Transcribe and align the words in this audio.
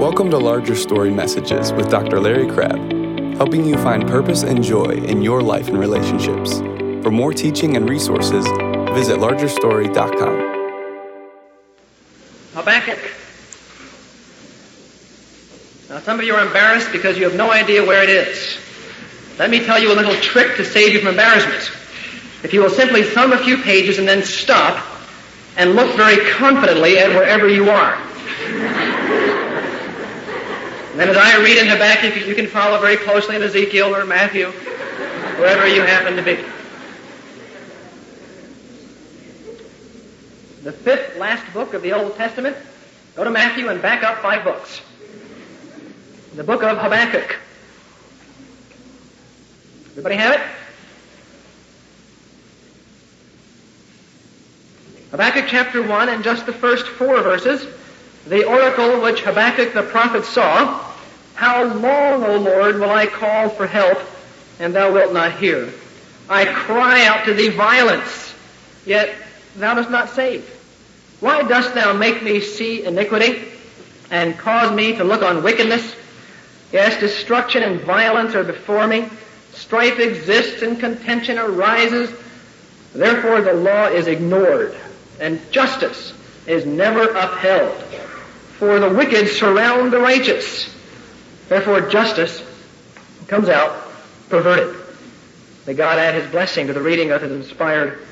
Welcome 0.00 0.30
to 0.30 0.38
Larger 0.38 0.76
Story 0.76 1.10
Messages 1.10 1.74
with 1.74 1.90
Dr. 1.90 2.20
Larry 2.20 2.46
Crabb, 2.46 3.34
helping 3.36 3.66
you 3.66 3.76
find 3.76 4.08
purpose 4.08 4.44
and 4.44 4.64
joy 4.64 4.92
in 4.92 5.20
your 5.20 5.42
life 5.42 5.68
and 5.68 5.78
relationships. 5.78 6.60
For 7.04 7.10
more 7.10 7.34
teaching 7.34 7.76
and 7.76 7.86
resources, 7.86 8.46
visit 8.94 9.18
largerstory.com. 9.18 10.38
Habakkuk. 12.54 12.98
Now, 15.90 16.00
some 16.00 16.18
of 16.18 16.24
you 16.24 16.34
are 16.34 16.46
embarrassed 16.46 16.90
because 16.92 17.18
you 17.18 17.24
have 17.24 17.36
no 17.36 17.52
idea 17.52 17.84
where 17.84 18.02
it 18.02 18.08
is. 18.08 18.56
Let 19.38 19.50
me 19.50 19.62
tell 19.66 19.78
you 19.78 19.92
a 19.92 19.96
little 19.96 20.16
trick 20.22 20.56
to 20.56 20.64
save 20.64 20.94
you 20.94 21.00
from 21.00 21.08
embarrassment. 21.08 21.70
If 22.42 22.54
you 22.54 22.62
will 22.62 22.70
simply 22.70 23.02
thumb 23.02 23.32
a 23.32 23.38
few 23.44 23.58
pages 23.58 23.98
and 23.98 24.08
then 24.08 24.22
stop 24.22 24.82
and 25.58 25.74
look 25.74 25.94
very 25.94 26.24
confidently 26.30 26.96
at 26.96 27.10
wherever 27.10 27.50
you 27.50 27.68
are. 27.68 28.09
Then 30.94 31.08
as 31.08 31.16
I 31.16 31.40
read 31.42 31.56
in 31.56 31.68
Habakkuk, 31.68 32.26
you 32.26 32.34
can 32.34 32.48
follow 32.48 32.80
very 32.80 32.96
closely 32.96 33.36
in 33.36 33.42
Ezekiel 33.42 33.94
or 33.94 34.04
Matthew, 34.04 34.46
wherever 35.38 35.68
you 35.68 35.82
happen 35.82 36.16
to 36.16 36.22
be. 36.22 36.34
The 40.62 40.72
fifth 40.72 41.16
last 41.16 41.50
book 41.54 41.74
of 41.74 41.82
the 41.82 41.92
Old 41.92 42.16
Testament, 42.16 42.56
go 43.14 43.24
to 43.24 43.30
Matthew 43.30 43.68
and 43.68 43.80
back 43.80 44.02
up 44.02 44.18
five 44.18 44.42
books. 44.42 44.80
The 46.34 46.44
book 46.44 46.62
of 46.62 46.76
Habakkuk. 46.76 47.36
Everybody 49.90 50.16
have 50.16 50.34
it? 50.34 50.40
Habakkuk 55.12 55.46
chapter 55.48 55.82
1 55.82 56.08
and 56.08 56.22
just 56.22 56.46
the 56.46 56.52
first 56.52 56.86
four 56.86 57.20
verses, 57.22 57.66
the 58.26 58.44
oracle 58.44 59.00
which 59.00 59.22
Habakkuk 59.22 59.72
the 59.72 59.82
prophet 59.82 60.24
saw, 60.24 60.84
How 61.34 61.64
long, 61.64 62.24
O 62.24 62.36
Lord, 62.36 62.78
will 62.78 62.90
I 62.90 63.06
call 63.06 63.48
for 63.48 63.66
help, 63.66 63.98
and 64.58 64.74
thou 64.74 64.92
wilt 64.92 65.12
not 65.12 65.32
hear? 65.32 65.72
I 66.28 66.44
cry 66.44 67.06
out 67.06 67.24
to 67.24 67.34
thee 67.34 67.48
violence, 67.48 68.34
yet 68.84 69.14
thou 69.56 69.74
dost 69.74 69.90
not 69.90 70.10
save. 70.10 70.48
Why 71.20 71.42
dost 71.42 71.74
thou 71.74 71.92
make 71.92 72.22
me 72.22 72.40
see 72.40 72.84
iniquity, 72.84 73.44
and 74.10 74.38
cause 74.38 74.70
me 74.72 74.96
to 74.96 75.04
look 75.04 75.22
on 75.22 75.42
wickedness? 75.42 75.96
Yes, 76.72 77.00
destruction 77.00 77.62
and 77.62 77.80
violence 77.80 78.34
are 78.34 78.44
before 78.44 78.86
me. 78.86 79.08
Strife 79.52 79.98
exists 79.98 80.62
and 80.62 80.78
contention 80.78 81.38
arises. 81.38 82.10
Therefore 82.92 83.40
the 83.40 83.54
law 83.54 83.86
is 83.86 84.06
ignored, 84.06 84.76
and 85.18 85.40
justice 85.50 86.12
is 86.46 86.64
never 86.64 87.08
upheld. 87.10 87.82
For 88.60 88.78
the 88.78 88.90
wicked 88.90 89.26
surround 89.28 89.90
the 89.90 89.98
righteous. 89.98 90.68
Therefore 91.48 91.80
justice 91.88 92.44
comes 93.26 93.48
out 93.48 93.90
perverted. 94.28 94.76
May 95.66 95.72
God 95.72 95.98
add 95.98 96.14
his 96.14 96.30
blessing 96.30 96.66
to 96.66 96.74
the 96.74 96.82
reading 96.82 97.10
of 97.10 97.22
his 97.22 97.32
inspired 97.32 98.06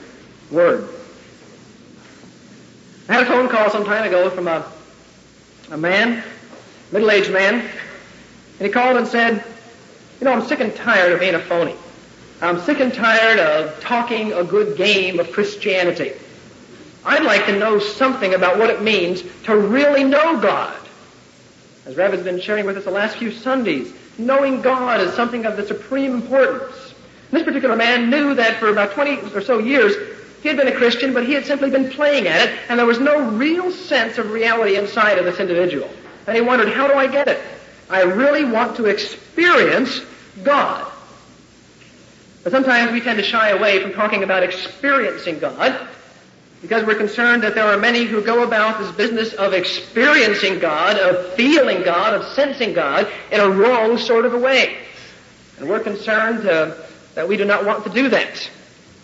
word. 0.51 0.89
I 3.11 3.13
had 3.13 3.25
a 3.25 3.27
phone 3.27 3.51
call 3.51 3.69
some 3.69 3.85
time 3.85 4.07
ago 4.07 4.31
from 4.31 4.49
a, 4.49 4.65
a 5.71 5.77
man, 5.77 6.25
middle-aged 6.93 7.31
man, 7.31 7.57
and 7.57 8.67
he 8.67 8.71
called 8.71 8.97
and 8.97 9.07
said, 9.07 9.45
you 10.19 10.25
know, 10.25 10.33
I'm 10.33 10.47
sick 10.47 10.61
and 10.61 10.75
tired 10.75 11.13
of 11.13 11.21
being 11.21 11.35
a 11.35 11.41
phony. 11.41 11.77
I'm 12.41 12.59
sick 12.63 12.81
and 12.81 12.95
tired 12.95 13.39
of 13.39 13.79
talking 13.81 14.33
a 14.33 14.45
good 14.45 14.79
game 14.79 15.21
of 15.21 15.31
Christianity. 15.31 16.13
I'd 17.05 17.23
like 17.23 17.47
to 17.47 17.59
know 17.59 17.79
something 17.79 18.35
about 18.35 18.59
what 18.59 18.71
it 18.71 18.83
means 18.83 19.23
to 19.45 19.57
really 19.57 20.05
know 20.05 20.41
God. 20.41 20.77
As 21.87 21.97
has 21.97 22.23
been 22.23 22.41
sharing 22.41 22.67
with 22.67 22.77
us 22.77 22.85
the 22.85 22.91
last 22.91 23.17
few 23.17 23.33
Sundays, 23.33 23.93
knowing 24.19 24.61
God 24.61 25.01
is 25.01 25.15
something 25.15 25.47
of 25.47 25.57
the 25.57 25.67
supreme 25.67 26.13
importance. 26.13 26.95
This 27.31 27.43
particular 27.43 27.77
man 27.77 28.11
knew 28.11 28.35
that 28.35 28.59
for 28.59 28.69
about 28.69 28.93
20 28.93 29.35
or 29.35 29.41
so 29.41 29.59
years, 29.59 29.95
he 30.43 30.49
had 30.49 30.57
been 30.57 30.69
a 30.69 30.77
Christian, 30.77 31.15
but 31.15 31.27
he 31.27 31.33
had 31.33 31.47
simply 31.47 31.71
been 31.71 31.91
playing 31.91 32.27
at 32.27 32.49
it, 32.49 32.59
and 32.69 32.79
there 32.79 32.87
was 32.87 32.99
no 32.99 33.31
real 33.31 33.71
sense 33.71 34.19
of 34.19 34.31
reality 34.31 34.77
inside 34.77 35.19
of 35.19 35.25
this 35.25 35.41
individual. 35.41 35.89
And 36.27 36.37
he 36.37 36.43
wondered, 36.43 36.69
how 36.69 36.87
do 36.87 36.95
I 36.95 37.07
get 37.07 37.27
it? 37.29 37.41
I 37.89 38.03
really 38.03 38.45
want 38.45 38.77
to 38.77 38.87
experience 38.87 40.03
God. 40.43 40.91
But 42.45 42.53
sometimes 42.53 42.93
we 42.93 43.01
tend 43.01 43.19
to 43.19 43.25
shy 43.25 43.49
away 43.49 43.83
from 43.83 43.93
talking 43.93 44.23
about 44.23 44.43
experiencing 44.43 45.39
God 45.39 45.89
because 46.61 46.85
we're 46.85 46.97
concerned 46.97 47.43
that 47.45 47.55
there 47.55 47.67
are 47.67 47.79
many 47.79 48.05
who 48.05 48.23
go 48.23 48.43
about 48.43 48.81
this 48.81 48.91
business 48.93 49.33
of 49.35 49.53
experiencing 49.53 50.59
God, 50.59 50.99
of 50.99 51.35
feeling 51.35 51.83
God, 51.83 52.15
of 52.15 52.25
sensing 52.35 52.73
God 52.73 53.11
in 53.31 53.41
a 53.41 53.49
wrong 53.49 53.97
sort 53.97 54.27
of 54.27 54.35
a 54.35 54.39
way. 54.39 54.79
And 55.59 55.69
we're 55.69 55.81
concerned 55.81 56.49
uh, 56.49 56.75
that 57.15 57.29
we 57.29 57.37
do 57.37 57.45
not 57.45 57.65
want 57.65 57.85
to 57.85 57.91
do 57.91 58.09
that. 58.09 58.51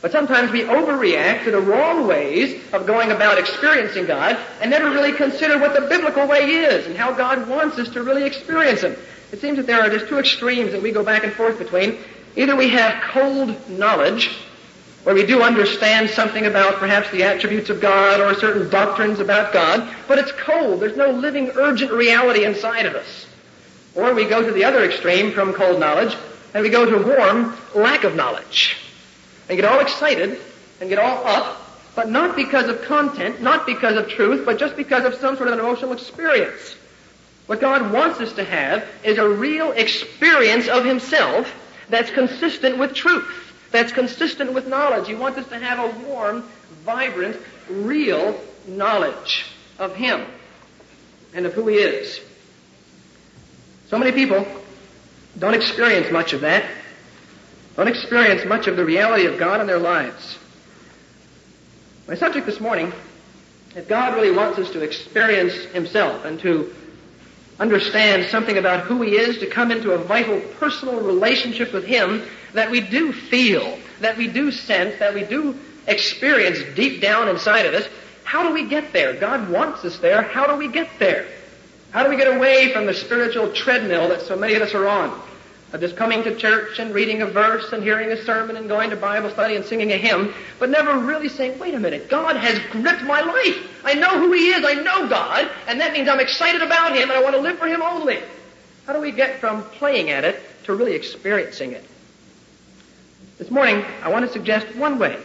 But 0.03 0.13
sometimes 0.13 0.53
we 0.53 0.63
overreact 0.65 1.45
to 1.45 1.51
the 1.51 1.61
wrong 1.61 2.07
ways 2.07 2.61
of 2.75 2.87
going 2.87 3.11
about 3.11 3.39
experiencing 3.39 4.05
God 4.05 4.37
and 4.61 4.71
never 4.71 4.91
really 4.91 5.13
consider 5.13 5.59
what 5.59 5.73
the 5.75 5.89
biblical 5.89 6.27
way 6.27 6.41
is 6.41 6.87
and 6.87 6.97
how 6.97 7.13
God 7.13 7.49
wants 7.49 7.79
us 7.79 7.89
to 7.91 8.03
really 8.03 8.25
experience 8.25 8.83
Him. 8.83 8.97
It 9.33 9.41
seems 9.41 9.57
that 9.57 9.67
there 9.67 9.81
are 9.81 9.89
just 9.89 10.09
two 10.09 10.19
extremes 10.19 10.73
that 10.73 10.83
we 10.83 10.93
go 10.93 11.03
back 11.03 11.25
and 11.25 11.33
forth 11.33 11.59
between. 11.59 11.99
Either 12.37 12.55
we 12.55 12.69
have 12.69 13.03
cold 13.13 13.71
knowledge, 13.71 14.37
where 15.05 15.15
we 15.15 15.25
do 15.27 15.43
understand 15.43 16.09
something 16.11 16.47
about 16.47 16.77
perhaps 16.77 17.11
the 17.11 17.23
attributes 17.23 17.69
of 17.69 17.81
God 17.81 18.21
or 18.21 18.35
certain 18.35 18.71
doctrines 18.71 19.21
about 19.21 19.53
God, 19.53 19.95
but 20.09 20.19
it's 20.19 20.33
cold. 20.33 20.81
There's 20.81 20.97
no 20.97 21.11
living, 21.11 21.51
urgent 21.55 21.93
reality 21.93 22.45
inside 22.45 22.87
of 22.87 22.95
us. 22.95 23.27
Or 23.95 24.15
we 24.15 24.25
go 24.25 24.43
to 24.43 24.51
the 24.51 24.65
other 24.65 24.83
extreme 24.83 25.31
from 25.33 25.53
cold 25.53 25.79
knowledge, 25.79 26.17
and 26.55 26.63
we 26.63 26.71
go 26.71 26.87
to 26.87 27.07
warm 27.07 27.57
lack 27.75 28.05
of 28.05 28.15
knowledge 28.15 28.77
and 29.49 29.57
get 29.57 29.71
all 29.71 29.81
excited 29.81 30.41
and 30.81 30.89
get 30.89 30.99
all 30.99 31.27
up, 31.27 31.61
but 31.95 32.09
not 32.09 32.35
because 32.35 32.69
of 32.69 32.83
content, 32.83 33.43
not 33.43 33.67
because 33.67 33.97
of 33.97 34.09
truth, 34.09 34.45
but 34.47 34.59
just 34.59 34.75
because 34.75 35.05
of 35.05 35.15
some 35.15 35.37
sort 35.37 35.49
of 35.49 35.55
an 35.55 35.61
emotional 35.61 35.93
experience. 35.93 36.77
What 37.47 37.61
God 37.61 37.93
wants 37.93 38.21
us 38.21 38.33
to 38.33 38.45
have 38.45 38.87
is 39.03 39.19
a 39.19 39.29
real 39.29 39.73
experience 39.73 40.67
of 40.67 40.85
Himself 40.85 41.53
that's 41.91 42.11
consistent 42.11 42.79
with 42.79 42.95
truth, 42.95 43.54
that's 43.75 43.93
consistent 43.93 44.55
with 44.55 44.67
knowledge. 44.67 45.07
He 45.07 45.15
wants 45.15 45.39
us 45.39 45.49
to 45.49 45.59
have 45.59 45.79
a 45.79 46.07
warm, 46.07 46.45
vibrant, 46.85 47.37
real 47.69 48.41
knowledge 48.67 49.45
of 49.79 49.95
Him 49.95 50.27
and 51.35 51.45
of 51.45 51.53
who 51.53 51.67
He 51.67 51.77
is. 51.77 52.21
So 53.89 53.99
many 53.99 54.13
people 54.13 54.47
don't 55.39 55.55
experience 55.55 56.11
much 56.11 56.33
of 56.33 56.41
that 56.41 56.65
don't 57.77 57.89
experience 57.89 58.45
much 58.45 58.69
of 58.69 58.77
the 58.77 58.85
reality 58.85 59.27
of 59.27 59.39
God 59.39 59.61
in 59.61 59.67
their 59.67 59.79
lives. 59.79 60.39
My 62.07 62.15
subject 62.15 62.47
this 62.47 62.61
morning, 62.61 62.93
if 63.75 63.89
God 63.89 64.15
really 64.15 64.31
wants 64.31 64.59
us 64.61 64.71
to 64.71 64.81
experience 64.81 65.53
Himself 65.73 66.25
and 66.25 66.39
to 66.41 66.73
understand 67.61 68.27
something 68.31 68.59
about 68.59 68.85
who 68.85 69.03
He 69.03 69.17
is, 69.17 69.39
to 69.39 69.47
come 69.47 69.71
into 69.71 69.93
a 69.93 69.99
vital 69.99 70.41
personal 70.59 71.01
relationship 71.01 71.73
with 71.73 71.85
Him 71.85 72.23
that 72.53 72.71
we 72.71 72.81
do 72.81 73.13
feel, 73.13 73.79
that 74.01 74.17
we 74.17 74.29
do 74.29 74.51
sense, 74.51 74.99
that 74.99 75.15
we 75.15 75.25
do 75.25 75.59
experience 75.87 76.59
deep 76.75 77.01
down 77.01 77.29
inside 77.29 77.67
of 77.67 77.75
us, 77.75 77.89
how 78.25 78.49
do 78.49 78.55
we 78.55 78.67
get 78.69 78.93
there? 78.93 79.15
God 79.15 79.49
wants 79.51 79.85
us 79.85 79.99
there. 79.99 80.23
How 80.23 80.47
do 80.47 80.57
we 80.57 80.69
get 80.69 80.89
there? 80.99 81.27
How 81.91 82.03
do 82.03 82.11
we 82.11 82.17
get 82.17 82.35
away 82.37 82.73
from 82.73 82.87
the 82.87 82.95
spiritual 82.95 83.53
treadmill 83.53 84.09
that 84.09 84.23
so 84.23 84.35
many 84.35 84.55
of 84.55 84.63
us 84.63 84.75
are 84.75 84.89
on? 84.89 85.21
Of 85.75 85.81
just 85.81 85.97
coming 85.97 86.23
to 86.23 86.37
church 86.37 86.79
and 86.79 86.95
reading 86.95 87.23
a 87.23 87.27
verse 87.27 87.73
and 87.73 87.83
hearing 87.83 88.13
a 88.13 88.25
sermon 88.25 88.57
and 88.57 88.69
going 88.69 88.91
to 88.91 88.97
Bible 88.97 89.29
study 89.31 89.57
and 89.57 89.65
singing 89.65 89.91
a 89.91 89.97
hymn, 89.97 90.33
but 90.61 90.71
never 90.71 91.01
really 91.01 91.29
saying, 91.29 91.59
wait 91.59 91.75
a 91.75 91.81
minute, 91.81 92.09
God 92.09 92.37
has 92.37 92.61
gripped 92.71 93.03
my 93.03 93.21
life. 93.21 93.83
I 93.85 93.95
know 93.95 94.21
who 94.21 94.31
He 94.31 94.51
is. 94.51 94.65
I 94.65 94.75
know 94.75 95.09
God, 95.09 95.51
and 95.67 95.81
that 95.81 95.93
means 95.93 96.09
I'm 96.09 96.21
excited 96.21 96.63
about 96.63 96.95
Him 96.95 97.11
and 97.11 97.13
I 97.19 97.21
want 97.21 97.35
to 97.35 97.41
live 97.41 97.59
for 97.59 97.67
Him 97.67 97.83
only. 97.83 98.21
How 98.87 98.93
do 98.93 99.01
we 99.01 99.11
get 99.11 99.41
from 99.41 99.65
playing 99.65 100.11
at 100.11 100.23
it 100.23 100.41
to 100.63 100.77
really 100.77 100.95
experiencing 100.95 101.73
it? 101.73 101.85
This 103.39 103.51
morning, 103.51 103.85
I 104.01 104.11
want 104.11 104.25
to 104.25 104.33
suggest 104.33 104.73
one 104.77 105.01
way, 105.01 105.19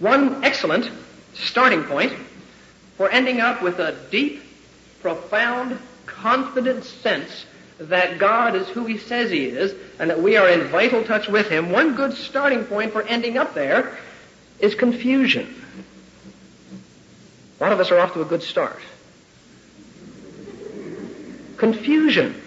one 0.00 0.42
excellent 0.42 0.90
starting 1.34 1.84
point 1.84 2.12
for 2.96 3.08
ending 3.10 3.40
up 3.40 3.62
with 3.62 3.78
a 3.78 3.96
deep, 4.10 4.42
profound, 5.02 5.78
confident 6.04 6.82
sense 6.82 7.46
that 7.78 8.18
God 8.18 8.54
is 8.54 8.68
who 8.68 8.86
He 8.86 8.98
says 8.98 9.30
He 9.30 9.46
is 9.46 9.74
and 9.98 10.10
that 10.10 10.22
we 10.22 10.36
are 10.36 10.48
in 10.48 10.68
vital 10.68 11.04
touch 11.04 11.28
with 11.28 11.48
Him, 11.48 11.70
one 11.70 11.94
good 11.94 12.14
starting 12.14 12.64
point 12.64 12.92
for 12.92 13.02
ending 13.02 13.36
up 13.36 13.54
there 13.54 13.98
is 14.60 14.74
confusion. 14.74 15.62
A 17.60 17.64
lot 17.64 17.72
of 17.72 17.80
us 17.80 17.90
are 17.90 17.98
off 17.98 18.12
to 18.14 18.22
a 18.22 18.24
good 18.24 18.42
start. 18.42 18.80
Confusion. 21.56 22.40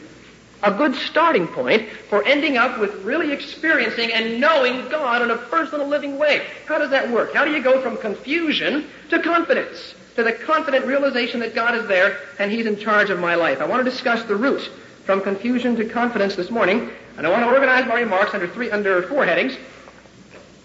A 0.64 0.72
good 0.72 0.96
starting 0.96 1.48
point 1.48 1.88
for 2.10 2.26
ending 2.26 2.58
up 2.58 2.80
with 2.80 3.04
really 3.04 3.32
experiencing 3.32 4.12
and 4.12 4.42
knowing 4.42 4.90
God 4.90 5.22
in 5.22 5.30
a 5.30 5.38
personal 5.38 5.88
living 5.88 6.18
way. 6.18 6.48
How 6.66 6.80
does 6.80 6.90
that 6.90 7.10
work? 7.12 7.34
How 7.34 7.46
do 7.46 7.52
you 7.52 7.62
go 7.62 7.82
from 7.82 7.98
confusion 7.98 8.88
to 9.10 9.22
confidence? 9.22 9.94
to 10.18 10.24
the 10.24 10.34
confident 10.34 10.84
realization 10.88 11.42
that 11.42 11.54
God 11.54 11.76
is 11.76 11.88
there 11.88 12.20
and 12.40 12.52
He's 12.52 12.66
in 12.66 12.78
charge 12.78 13.12
of 13.12 13.20
my 13.20 13.36
life. 13.36 13.62
I 13.62 13.66
want 13.66 13.86
to 13.86 13.90
discuss 13.90 14.24
the 14.24 14.36
route 14.36 14.68
from 15.08 15.22
confusion 15.22 15.78
to 15.78 15.86
confidence 15.86 16.36
this 16.36 16.52
morning, 16.52 16.92
and 17.16 17.26
I 17.26 17.30
want 17.30 17.44
to 17.44 17.50
organize 17.50 17.88
my 17.88 18.02
remarks 18.02 18.34
under 18.34 18.46
three, 18.46 18.70
under 18.70 19.02
four 19.04 19.26
headings. 19.26 19.56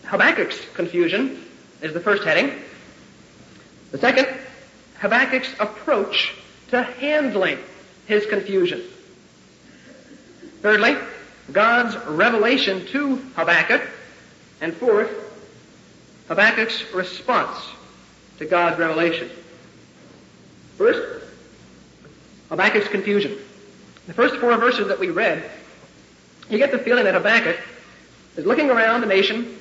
Habakkuk's 0.05 0.61
confusion 0.75 1.45
is 1.81 1.95
the 1.95 2.01
first 2.01 2.25
heading. 2.25 2.51
The 3.93 3.99
second, 3.99 4.27
Habakkuk's 4.99 5.55
approach 5.61 6.35
to 6.71 6.83
handling 6.83 7.61
his 8.07 8.27
confusion. 8.27 8.83
Thirdly, 10.61 10.97
God's 11.53 11.97
revelation 12.07 12.85
to 12.87 13.17
Habakkuk. 13.37 13.83
And 14.61 14.75
fourth, 14.75 15.11
Habakkuk's 16.27 16.93
response 16.93 17.59
to 18.39 18.45
God's 18.45 18.77
revelation. 18.77 19.31
First, 20.79 21.25
Habakkuk's 22.49 22.89
confusion. 22.89 23.39
The 24.07 24.15
first 24.15 24.37
four 24.37 24.57
verses 24.57 24.89
that 24.89 24.99
we 24.99 25.11
read, 25.11 25.49
you 26.51 26.59
get 26.59 26.73
the 26.73 26.79
feeling 26.79 27.05
that 27.05 27.15
Habakkuk 27.15 27.59
is 28.37 28.45
looking 28.45 28.71
around 28.71 29.01
the 29.01 29.07
nation, 29.07 29.59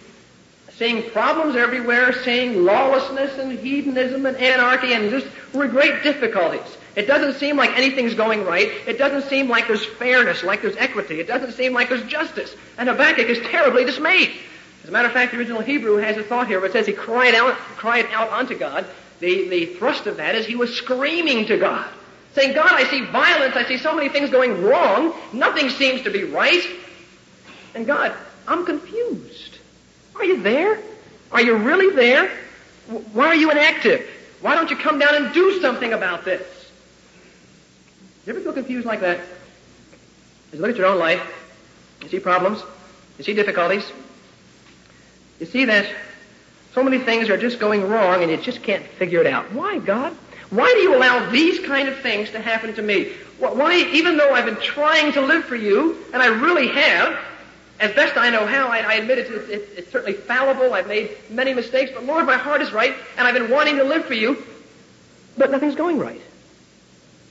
seeing 0.71 1.09
problems 1.11 1.55
everywhere, 1.55 2.11
seeing 2.23 2.65
lawlessness 2.65 3.37
and 3.37 3.57
hedonism 3.59 4.25
and 4.25 4.35
anarchy 4.37 4.93
and 4.93 5.09
just 5.11 5.27
great 5.51 6.01
difficulties. 6.01 6.77
It 6.95 7.07
doesn't 7.07 7.39
seem 7.39 7.55
like 7.55 7.77
anything's 7.77 8.15
going 8.15 8.43
right. 8.43 8.69
It 8.87 8.97
doesn't 8.97 9.29
seem 9.29 9.47
like 9.47 9.67
there's 9.67 9.85
fairness, 9.85 10.43
like 10.43 10.61
there's 10.61 10.75
equity. 10.75 11.19
It 11.19 11.27
doesn't 11.27 11.53
seem 11.53 11.73
like 11.73 11.89
there's 11.89 12.03
justice. 12.03 12.55
And 12.77 12.89
Habakkuk 12.89 13.27
is 13.27 13.39
terribly 13.47 13.85
dismayed. 13.85 14.31
As 14.83 14.89
a 14.89 14.91
matter 14.91 15.07
of 15.07 15.13
fact, 15.13 15.31
the 15.31 15.37
original 15.37 15.61
Hebrew 15.61 15.97
has 15.97 16.17
a 16.17 16.23
thought 16.23 16.47
here 16.47 16.59
where 16.59 16.67
it 16.67 16.73
says 16.73 16.87
he 16.87 16.93
cried 16.93 17.35
out, 17.35 17.55
cried 17.77 18.07
out 18.11 18.31
unto 18.31 18.57
God. 18.57 18.85
The, 19.19 19.47
the 19.47 19.65
thrust 19.75 20.07
of 20.07 20.17
that 20.17 20.33
is 20.35 20.45
he 20.45 20.55
was 20.55 20.75
screaming 20.75 21.45
to 21.45 21.57
God, 21.57 21.87
saying, 22.33 22.53
God, 22.53 22.71
I 22.71 22.89
see 22.89 23.05
violence. 23.05 23.55
I 23.55 23.65
see 23.65 23.77
so 23.77 23.95
many 23.95 24.09
things 24.09 24.29
going 24.29 24.63
wrong. 24.63 25.13
Nothing 25.33 25.69
seems 25.69 26.01
to 26.03 26.09
be 26.09 26.23
right. 26.23 26.63
And 27.75 27.85
God, 27.85 28.15
I'm 28.47 28.65
confused. 28.65 29.57
Are 30.15 30.23
you 30.23 30.41
there? 30.41 30.79
Are 31.31 31.41
you 31.41 31.55
really 31.55 31.95
there? 31.95 32.31
Why 33.13 33.27
are 33.27 33.35
you 33.35 33.51
inactive? 33.51 34.07
Why 34.41 34.55
don't 34.55 34.69
you 34.69 34.75
come 34.75 34.99
down 34.99 35.15
and 35.15 35.33
do 35.33 35.61
something 35.61 35.93
about 35.93 36.25
this? 36.25 36.41
You 38.25 38.33
ever 38.33 38.41
feel 38.41 38.53
confused 38.53 38.85
like 38.85 39.01
that? 39.01 39.19
As 39.19 40.55
you 40.55 40.61
look 40.61 40.71
at 40.71 40.77
your 40.77 40.87
own 40.87 40.99
life, 40.99 41.21
you 42.01 42.09
see 42.09 42.19
problems, 42.19 42.61
you 43.17 43.23
see 43.23 43.33
difficulties, 43.33 43.89
you 45.39 45.45
see 45.45 45.65
that 45.65 45.87
so 46.73 46.83
many 46.83 46.99
things 46.99 47.29
are 47.29 47.37
just 47.37 47.59
going 47.59 47.87
wrong 47.87 48.21
and 48.21 48.31
you 48.31 48.37
just 48.37 48.63
can't 48.63 48.85
figure 48.85 49.19
it 49.19 49.27
out. 49.27 49.51
Why, 49.53 49.79
God? 49.79 50.15
Why 50.51 50.69
do 50.73 50.79
you 50.79 50.95
allow 50.95 51.29
these 51.29 51.59
kind 51.61 51.87
of 51.87 51.97
things 52.01 52.29
to 52.31 52.39
happen 52.39 52.73
to 52.75 52.81
me? 52.81 53.13
Why, 53.39 53.89
even 53.93 54.17
though 54.17 54.33
I've 54.33 54.45
been 54.45 54.61
trying 54.61 55.13
to 55.13 55.21
live 55.21 55.45
for 55.45 55.55
you, 55.55 56.05
and 56.13 56.21
I 56.21 56.27
really 56.27 56.67
have, 56.67 57.17
as 57.79 57.93
best 57.93 58.17
I 58.17 58.29
know 58.29 58.45
how, 58.45 58.67
I, 58.67 58.79
I 58.79 58.93
admit 58.95 59.17
it's, 59.17 59.29
it's, 59.29 59.71
it's 59.77 59.91
certainly 59.91 60.13
fallible, 60.13 60.73
I've 60.73 60.87
made 60.87 61.11
many 61.29 61.53
mistakes, 61.53 61.91
but 61.93 62.03
Lord, 62.03 62.25
my 62.25 62.35
heart 62.35 62.61
is 62.61 62.73
right, 62.73 62.93
and 63.17 63.25
I've 63.25 63.33
been 63.33 63.49
wanting 63.49 63.77
to 63.77 63.83
live 63.85 64.05
for 64.05 64.13
you, 64.13 64.43
but 65.37 65.51
nothing's 65.51 65.75
going 65.75 65.97
right. 65.97 66.21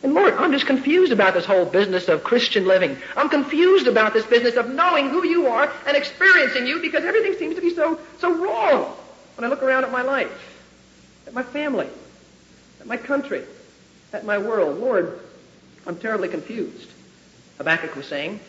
And 0.03 0.15
Lord, 0.15 0.33
I'm 0.35 0.51
just 0.51 0.65
confused 0.65 1.13
about 1.13 1.35
this 1.35 1.45
whole 1.45 1.67
business 1.67 2.09
of 2.09 2.25
Christian 2.25 2.67
living. 2.67 2.97
I'm 3.19 3.29
confused 3.29 3.87
about 3.87 4.15
this 4.15 4.25
business 4.25 4.57
of 4.57 4.71
knowing 4.71 5.11
who 5.11 5.27
you 5.27 5.47
are 5.49 5.71
and 5.87 5.95
experiencing 5.95 6.67
you 6.67 6.81
because 6.81 7.05
everything 7.05 7.35
seems 7.35 7.55
to 7.57 7.61
be 7.61 7.75
so, 7.75 8.01
so 8.19 8.35
wrong 8.35 8.97
when 9.37 9.45
I 9.45 9.49
look 9.49 9.63
around 9.63 9.85
at 9.85 9.93
my 9.93 10.01
life, 10.01 10.59
at 11.27 11.35
my 11.35 11.43
family, 11.43 11.87
at 12.81 12.87
my 12.87 12.97
country, 12.97 13.45
at 14.13 14.25
my 14.25 14.39
world. 14.39 14.79
Lord, 14.79 15.21
I'm 15.87 15.97
terribly 15.97 16.29
confused. 16.29 16.91
Habakkuk 17.59 17.95
was 17.95 18.07
saying. 18.07 18.41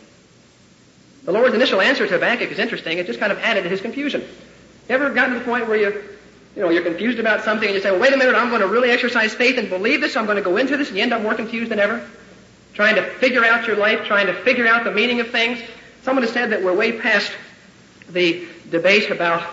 The 1.24 1.32
Lord's 1.32 1.54
initial 1.54 1.82
answer 1.82 2.08
to 2.08 2.14
Habakkuk 2.14 2.52
is 2.52 2.60
interesting. 2.60 2.98
It 2.98 3.06
just 3.06 3.20
kind 3.20 3.32
of 3.32 3.40
added 3.40 3.64
to 3.64 3.70
his 3.70 3.82
confusion. 3.82 4.22
You 4.22 4.96
ever 4.96 5.12
gotten 5.12 5.34
to 5.34 5.40
the 5.40 5.46
point 5.46 5.68
where 5.68 5.78
you 5.78 6.04
you 6.56 6.62
know, 6.62 6.70
you're 6.70 6.84
confused 6.84 7.20
about 7.20 7.44
something 7.44 7.68
and 7.68 7.76
you 7.76 7.82
say, 7.82 7.92
well, 7.92 8.00
wait 8.00 8.14
a 8.14 8.18
minute, 8.18 8.36
I'm 8.36 8.50
going 8.50 8.62
to 8.62 8.68
really 8.68 8.92
exercise 8.92 9.34
faith 9.34 9.58
and 9.58 9.70
believe 9.70 10.02
this, 10.02 10.18
I'm 10.18 10.26
going 10.26 10.38
to 10.38 10.44
go 10.44 10.58
into 10.58 10.76
this, 10.76 10.90
and 10.90 10.98
you 10.98 11.04
end 11.04 11.14
up 11.14 11.22
more 11.22 11.34
confused 11.34 11.72
than 11.72 11.80
ever. 11.80 12.06
Trying 12.74 12.96
to 12.96 13.04
figure 13.04 13.46
out 13.46 13.68
your 13.68 13.78
life, 13.78 14.06
trying 14.06 14.28
to 14.28 14.34
figure 14.34 14.68
out 14.68 14.84
the 14.84 14.92
meaning 14.92 15.20
of 15.22 15.30
things. 15.30 15.60
Someone 16.04 16.24
has 16.24 16.34
said 16.34 16.52
that 16.52 16.62
we're 16.62 16.76
way 16.76 17.00
past 17.00 17.32
the 18.10 18.46
debate 18.70 19.12
about 19.12 19.44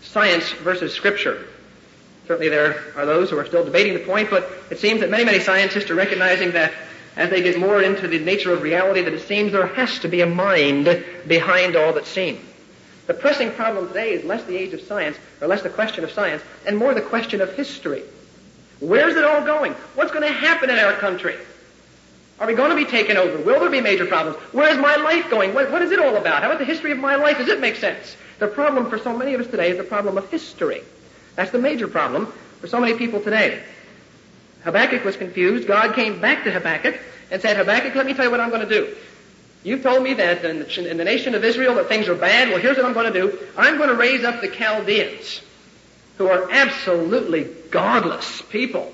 science 0.00 0.50
versus 0.52 0.94
scripture. 0.94 1.46
Certainly 2.28 2.50
there 2.50 2.84
are 2.94 3.06
those 3.06 3.30
who 3.30 3.38
are 3.38 3.46
still 3.46 3.64
debating 3.64 3.94
the 3.94 4.00
point, 4.00 4.28
but 4.28 4.52
it 4.70 4.78
seems 4.78 5.00
that 5.00 5.08
many, 5.08 5.24
many 5.24 5.40
scientists 5.40 5.90
are 5.90 5.94
recognizing 5.94 6.52
that 6.52 6.72
as 7.16 7.30
they 7.30 7.42
get 7.42 7.58
more 7.58 7.82
into 7.82 8.06
the 8.06 8.18
nature 8.18 8.52
of 8.52 8.60
reality, 8.60 9.00
that 9.00 9.14
it 9.14 9.26
seems 9.26 9.50
there 9.50 9.66
has 9.66 9.98
to 10.00 10.08
be 10.08 10.20
a 10.20 10.26
mind 10.26 10.84
behind 11.26 11.74
all 11.74 11.94
that's 11.94 12.10
seen. 12.10 12.38
The 13.06 13.14
pressing 13.14 13.50
problem 13.52 13.88
today 13.88 14.12
is 14.12 14.24
less 14.24 14.44
the 14.44 14.58
age 14.58 14.74
of 14.74 14.82
science, 14.82 15.16
or 15.40 15.48
less 15.48 15.62
the 15.62 15.70
question 15.70 16.04
of 16.04 16.12
science, 16.12 16.42
and 16.66 16.76
more 16.76 16.92
the 16.92 17.00
question 17.00 17.40
of 17.40 17.54
history. 17.54 18.02
Where's 18.78 19.16
it 19.16 19.24
all 19.24 19.40
going? 19.46 19.72
What's 19.94 20.12
going 20.12 20.26
to 20.28 20.32
happen 20.32 20.68
in 20.68 20.78
our 20.78 20.92
country? 20.92 21.34
Are 22.38 22.46
we 22.46 22.54
going 22.54 22.70
to 22.70 22.76
be 22.76 22.84
taken 22.84 23.16
over? 23.16 23.38
Will 23.38 23.58
there 23.58 23.70
be 23.70 23.80
major 23.80 24.04
problems? 24.04 24.36
Where's 24.52 24.76
my 24.76 24.96
life 24.96 25.30
going? 25.30 25.54
What, 25.54 25.72
what 25.72 25.80
is 25.80 25.92
it 25.92 25.98
all 25.98 26.14
about? 26.16 26.42
How 26.42 26.50
about 26.50 26.58
the 26.58 26.66
history 26.66 26.92
of 26.92 26.98
my 26.98 27.16
life? 27.16 27.38
Does 27.38 27.48
it 27.48 27.58
make 27.58 27.76
sense? 27.76 28.16
The 28.38 28.48
problem 28.48 28.90
for 28.90 28.98
so 28.98 29.16
many 29.16 29.32
of 29.32 29.40
us 29.40 29.46
today 29.46 29.70
is 29.70 29.78
the 29.78 29.84
problem 29.84 30.18
of 30.18 30.30
history. 30.30 30.82
That's 31.38 31.52
the 31.52 31.58
major 31.60 31.86
problem 31.86 32.26
for 32.60 32.66
so 32.66 32.80
many 32.80 32.94
people 32.94 33.20
today. 33.20 33.62
Habakkuk 34.64 35.04
was 35.04 35.16
confused. 35.16 35.68
God 35.68 35.94
came 35.94 36.20
back 36.20 36.42
to 36.42 36.50
Habakkuk 36.50 36.98
and 37.30 37.40
said, 37.40 37.56
Habakkuk, 37.56 37.94
let 37.94 38.06
me 38.06 38.12
tell 38.12 38.24
you 38.24 38.30
what 38.32 38.40
I'm 38.40 38.50
going 38.50 38.68
to 38.68 38.74
do. 38.74 38.96
You've 39.62 39.84
told 39.84 40.02
me 40.02 40.14
that 40.14 40.44
in 40.44 40.58
the, 40.58 40.90
in 40.90 40.96
the 40.96 41.04
nation 41.04 41.36
of 41.36 41.44
Israel 41.44 41.76
that 41.76 41.86
things 41.86 42.08
are 42.08 42.16
bad. 42.16 42.48
Well, 42.48 42.58
here's 42.58 42.76
what 42.76 42.86
I'm 42.86 42.92
going 42.92 43.12
to 43.12 43.20
do. 43.20 43.38
I'm 43.56 43.76
going 43.76 43.88
to 43.88 43.94
raise 43.94 44.24
up 44.24 44.40
the 44.40 44.48
Chaldeans, 44.48 45.40
who 46.16 46.26
are 46.26 46.50
absolutely 46.50 47.44
godless 47.70 48.42
people. 48.42 48.90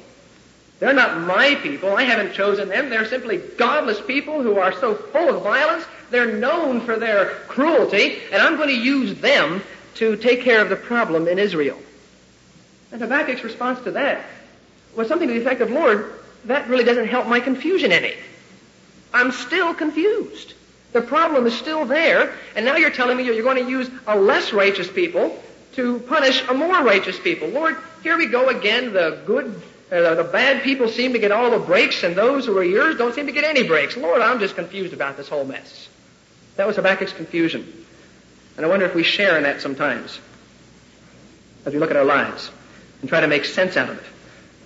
They're 0.81 0.93
not 0.93 1.23
my 1.23 1.55
people. 1.63 1.97
I 1.97 2.03
haven't 2.03 2.35
chosen 2.35 2.69
them. 2.69 2.91
They're 2.91 3.09
simply 3.09 3.39
godless 3.39 4.03
people 4.03 4.43
who 4.43 4.59
are 4.59 4.79
so 4.81 4.95
full 4.95 5.35
of 5.35 5.43
violence. 5.43 5.87
They're 6.11 6.37
known 6.37 6.83
for 6.83 6.99
their 6.99 7.31
cruelty, 7.49 8.19
and 8.31 8.43
I'm 8.43 8.59
going 8.59 8.69
to 8.69 8.79
use 8.79 9.19
them 9.21 9.63
to 9.95 10.17
take 10.17 10.43
care 10.43 10.61
of 10.61 10.69
the 10.69 10.77
problem 10.77 11.27
in 11.27 11.39
Israel. 11.39 11.79
And 12.95 13.03
Habakkuk's 13.03 13.43
response 13.43 13.81
to 13.81 13.91
that 13.91 14.25
was 14.95 15.09
something 15.09 15.27
to 15.27 15.35
the 15.35 15.41
effect 15.41 15.61
of, 15.61 15.69
Lord, 15.69 16.13
that 16.45 16.69
really 16.69 16.85
doesn't 16.85 17.09
help 17.09 17.27
my 17.27 17.41
confusion 17.41 17.91
any. 17.91 18.15
I'm 19.13 19.33
still 19.33 19.75
confused. 19.75 20.55
The 20.93 21.01
problem 21.01 21.45
is 21.45 21.59
still 21.59 21.87
there, 21.87 22.33
and 22.55 22.65
now 22.65 22.77
you're 22.77 22.93
telling 22.93 23.17
me 23.17 23.25
you're 23.25 23.43
going 23.43 23.65
to 23.65 23.69
use 23.69 23.91
a 24.07 24.17
less 24.17 24.53
righteous 24.53 24.89
people 24.89 25.43
to 25.73 25.99
punish 26.07 26.41
a 26.49 26.55
more 26.55 26.85
righteous 26.85 27.19
people. 27.19 27.49
Lord, 27.49 27.77
here 28.05 28.17
we 28.17 28.27
go 28.27 28.49
again. 28.49 28.93
The 28.93 29.21
good, 29.27 29.61
uh, 29.91 30.15
the 30.15 30.23
bad 30.23 30.63
people 30.63 30.87
seem 30.87 31.15
to 31.15 31.19
get 31.19 31.33
all 31.33 31.51
the 31.51 31.59
breaks, 31.59 32.05
and 32.05 32.15
those 32.15 32.47
who 32.47 32.57
are 32.59 32.63
yours 32.63 32.97
don't 32.97 33.13
seem 33.13 33.27
to 33.27 33.33
get 33.33 33.43
any 33.43 33.65
breaks. 33.67 33.97
Lord, 33.97 34.23
I'm 34.23 34.39
just 34.39 34.55
confused 34.55 34.93
about 34.93 35.17
this 35.17 35.29
whole 35.29 35.45
mess. 35.45 35.89
That 36.55 36.69
was 36.69 36.77
Habakkuk's 36.77 37.13
confusion. 37.13 37.85
And 38.57 38.65
I 38.65 38.69
wonder 38.69 38.87
if 38.87 38.95
we 38.95 39.03
share 39.03 39.37
in 39.37 39.43
that 39.43 39.63
sometimes 39.63 40.21
as 41.67 41.73
we 41.73 41.81
look 41.81 41.91
at 41.91 41.97
our 41.97 42.05
lives 42.05 42.53
and 43.05 43.09
try 43.11 43.21
to 43.21 43.29
make 43.29 43.45
sense 43.45 43.77
out 43.77 43.91
of 43.91 43.99
it 43.99 44.05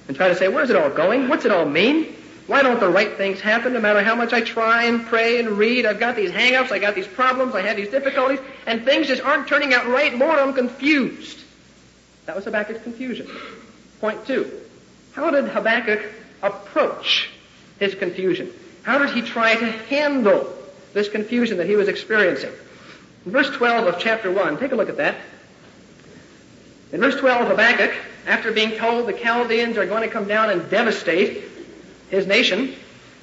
and 0.06 0.16
try 0.16 0.28
to 0.28 0.34
say, 0.36 0.46
where's 0.46 0.70
it 0.70 0.76
all 0.76 0.90
going? 0.90 1.26
What's 1.26 1.44
it 1.44 1.50
all 1.50 1.64
mean? 1.64 2.14
Why 2.46 2.62
don't 2.62 2.78
the 2.78 2.88
right 2.88 3.16
things 3.16 3.40
happen 3.40 3.72
no 3.72 3.80
matter 3.80 4.00
how 4.00 4.14
much 4.14 4.32
I 4.32 4.42
try 4.42 4.84
and 4.84 5.04
pray 5.04 5.40
and 5.40 5.58
read? 5.58 5.84
I've 5.84 5.98
got 5.98 6.14
these 6.14 6.30
hang-ups, 6.30 6.70
I 6.70 6.78
got 6.78 6.94
these 6.94 7.08
problems, 7.08 7.56
I 7.56 7.62
have 7.62 7.76
these 7.76 7.88
difficulties, 7.90 8.38
and 8.64 8.84
things 8.84 9.08
just 9.08 9.24
aren't 9.24 9.48
turning 9.48 9.74
out 9.74 9.88
right. 9.88 10.16
Lord, 10.16 10.38
I'm 10.38 10.54
confused. 10.54 11.40
That 12.26 12.36
was 12.36 12.44
Habakkuk's 12.44 12.80
confusion. 12.84 13.28
Point 14.00 14.24
two. 14.24 14.48
How 15.14 15.32
did 15.32 15.46
Habakkuk 15.46 16.00
approach 16.40 17.30
his 17.80 17.96
confusion? 17.96 18.52
How 18.84 18.98
did 18.98 19.10
he 19.10 19.22
try 19.22 19.56
to 19.56 19.66
handle 19.66 20.48
this 20.92 21.08
confusion 21.08 21.56
that 21.56 21.66
he 21.66 21.74
was 21.74 21.88
experiencing? 21.88 22.52
In 23.26 23.32
verse 23.32 23.50
12 23.50 23.88
of 23.88 23.98
chapter 23.98 24.30
1, 24.30 24.60
take 24.60 24.70
a 24.70 24.76
look 24.76 24.90
at 24.90 24.98
that. 24.98 25.16
In 26.92 27.00
verse 27.00 27.16
12, 27.16 27.42
of 27.42 27.48
Habakkuk, 27.48 27.94
after 28.28 28.52
being 28.52 28.72
told 28.72 29.08
the 29.08 29.12
Chaldeans 29.14 29.76
are 29.76 29.86
going 29.86 30.02
to 30.02 30.08
come 30.08 30.28
down 30.28 30.50
and 30.50 30.70
devastate 30.70 31.44
his 32.10 32.26
nation, 32.26 32.74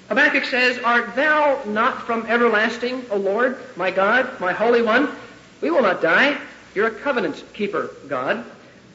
Habakkuk 0.10 0.46
says, 0.46 0.80
Art 0.80 1.16
thou 1.16 1.64
not 1.66 2.06
from 2.06 2.26
everlasting, 2.26 3.06
O 3.12 3.18
Lord, 3.18 3.58
my 3.76 3.92
God, 3.92 4.40
my 4.40 4.52
Holy 4.52 4.82
One? 4.82 5.10
We 5.62 5.72
will 5.72 5.84
not 5.84 6.02
die. 6.02 6.38
You're 6.74 6.88
a 6.88 6.92
covenant 6.92 7.44
keeper, 7.54 7.92
God. 8.08 8.44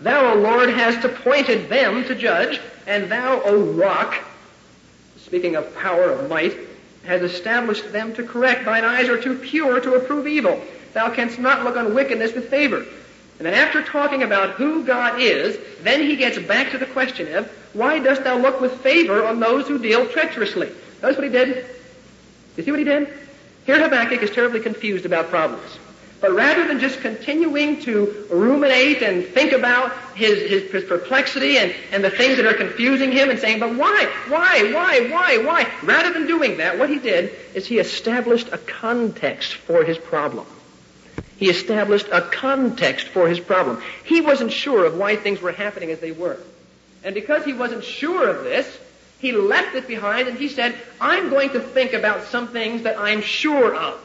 Thou, 0.00 0.34
O 0.34 0.36
Lord, 0.36 0.68
hast 0.70 1.04
appointed 1.04 1.68
them 1.68 2.04
to 2.04 2.14
judge, 2.14 2.60
and 2.86 3.10
thou, 3.10 3.40
O 3.42 3.62
rock, 3.62 4.16
speaking 5.16 5.56
of 5.56 5.74
power 5.76 6.10
of 6.10 6.28
might, 6.28 6.56
has 7.04 7.22
established 7.22 7.92
them 7.92 8.14
to 8.14 8.22
correct. 8.22 8.64
Thine 8.64 8.84
eyes 8.84 9.08
are 9.08 9.20
too 9.20 9.38
pure 9.38 9.80
to 9.80 9.94
approve 9.94 10.26
evil. 10.26 10.60
Thou 10.92 11.10
canst 11.10 11.38
not 11.38 11.64
look 11.64 11.76
on 11.76 11.94
wickedness 11.94 12.34
with 12.34 12.50
favor. 12.50 12.84
And 13.40 13.46
then 13.46 13.54
after 13.54 13.82
talking 13.82 14.22
about 14.22 14.50
who 14.50 14.84
God 14.84 15.18
is, 15.18 15.58
then 15.80 16.02
he 16.02 16.14
gets 16.16 16.38
back 16.38 16.72
to 16.72 16.78
the 16.78 16.84
question 16.84 17.34
of, 17.34 17.50
why 17.72 17.98
dost 17.98 18.22
thou 18.22 18.36
look 18.36 18.60
with 18.60 18.82
favor 18.82 19.24
on 19.24 19.40
those 19.40 19.66
who 19.66 19.78
deal 19.78 20.06
treacherously? 20.06 20.70
Notice 21.00 21.16
what 21.16 21.24
he 21.24 21.30
did? 21.30 21.64
You 22.58 22.64
see 22.64 22.70
what 22.70 22.80
he 22.80 22.84
did? 22.84 23.08
Here 23.64 23.80
Habakkuk 23.80 24.20
is 24.22 24.30
terribly 24.30 24.60
confused 24.60 25.06
about 25.06 25.30
problems. 25.30 25.78
But 26.20 26.32
rather 26.32 26.68
than 26.68 26.80
just 26.80 27.00
continuing 27.00 27.80
to 27.80 28.26
ruminate 28.28 29.02
and 29.02 29.24
think 29.24 29.52
about 29.52 29.90
his, 30.14 30.50
his, 30.50 30.70
his, 30.70 30.84
perplexity 30.84 31.56
and, 31.56 31.74
and 31.92 32.04
the 32.04 32.10
things 32.10 32.36
that 32.36 32.44
are 32.44 32.52
confusing 32.52 33.10
him 33.10 33.30
and 33.30 33.38
saying, 33.38 33.58
but 33.58 33.74
why, 33.74 34.04
why, 34.28 34.70
why, 34.74 35.08
why, 35.10 35.38
why? 35.38 35.66
Rather 35.82 36.12
than 36.12 36.26
doing 36.26 36.58
that, 36.58 36.78
what 36.78 36.90
he 36.90 36.98
did 36.98 37.34
is 37.54 37.66
he 37.66 37.78
established 37.78 38.48
a 38.52 38.58
context 38.58 39.54
for 39.54 39.82
his 39.82 39.96
problem. 39.96 40.44
He 41.40 41.48
established 41.48 42.06
a 42.12 42.20
context 42.20 43.08
for 43.08 43.26
his 43.26 43.40
problem. 43.40 43.82
He 44.04 44.20
wasn't 44.20 44.52
sure 44.52 44.84
of 44.84 44.98
why 44.98 45.16
things 45.16 45.40
were 45.40 45.52
happening 45.52 45.90
as 45.90 45.98
they 45.98 46.12
were. 46.12 46.36
And 47.02 47.14
because 47.14 47.46
he 47.46 47.54
wasn't 47.54 47.82
sure 47.82 48.28
of 48.28 48.44
this, 48.44 48.78
he 49.20 49.32
left 49.32 49.74
it 49.74 49.88
behind 49.88 50.28
and 50.28 50.36
he 50.36 50.48
said, 50.48 50.76
I'm 51.00 51.30
going 51.30 51.48
to 51.50 51.60
think 51.60 51.94
about 51.94 52.24
some 52.24 52.48
things 52.48 52.82
that 52.82 52.98
I'm 52.98 53.22
sure 53.22 53.74
of. 53.74 53.98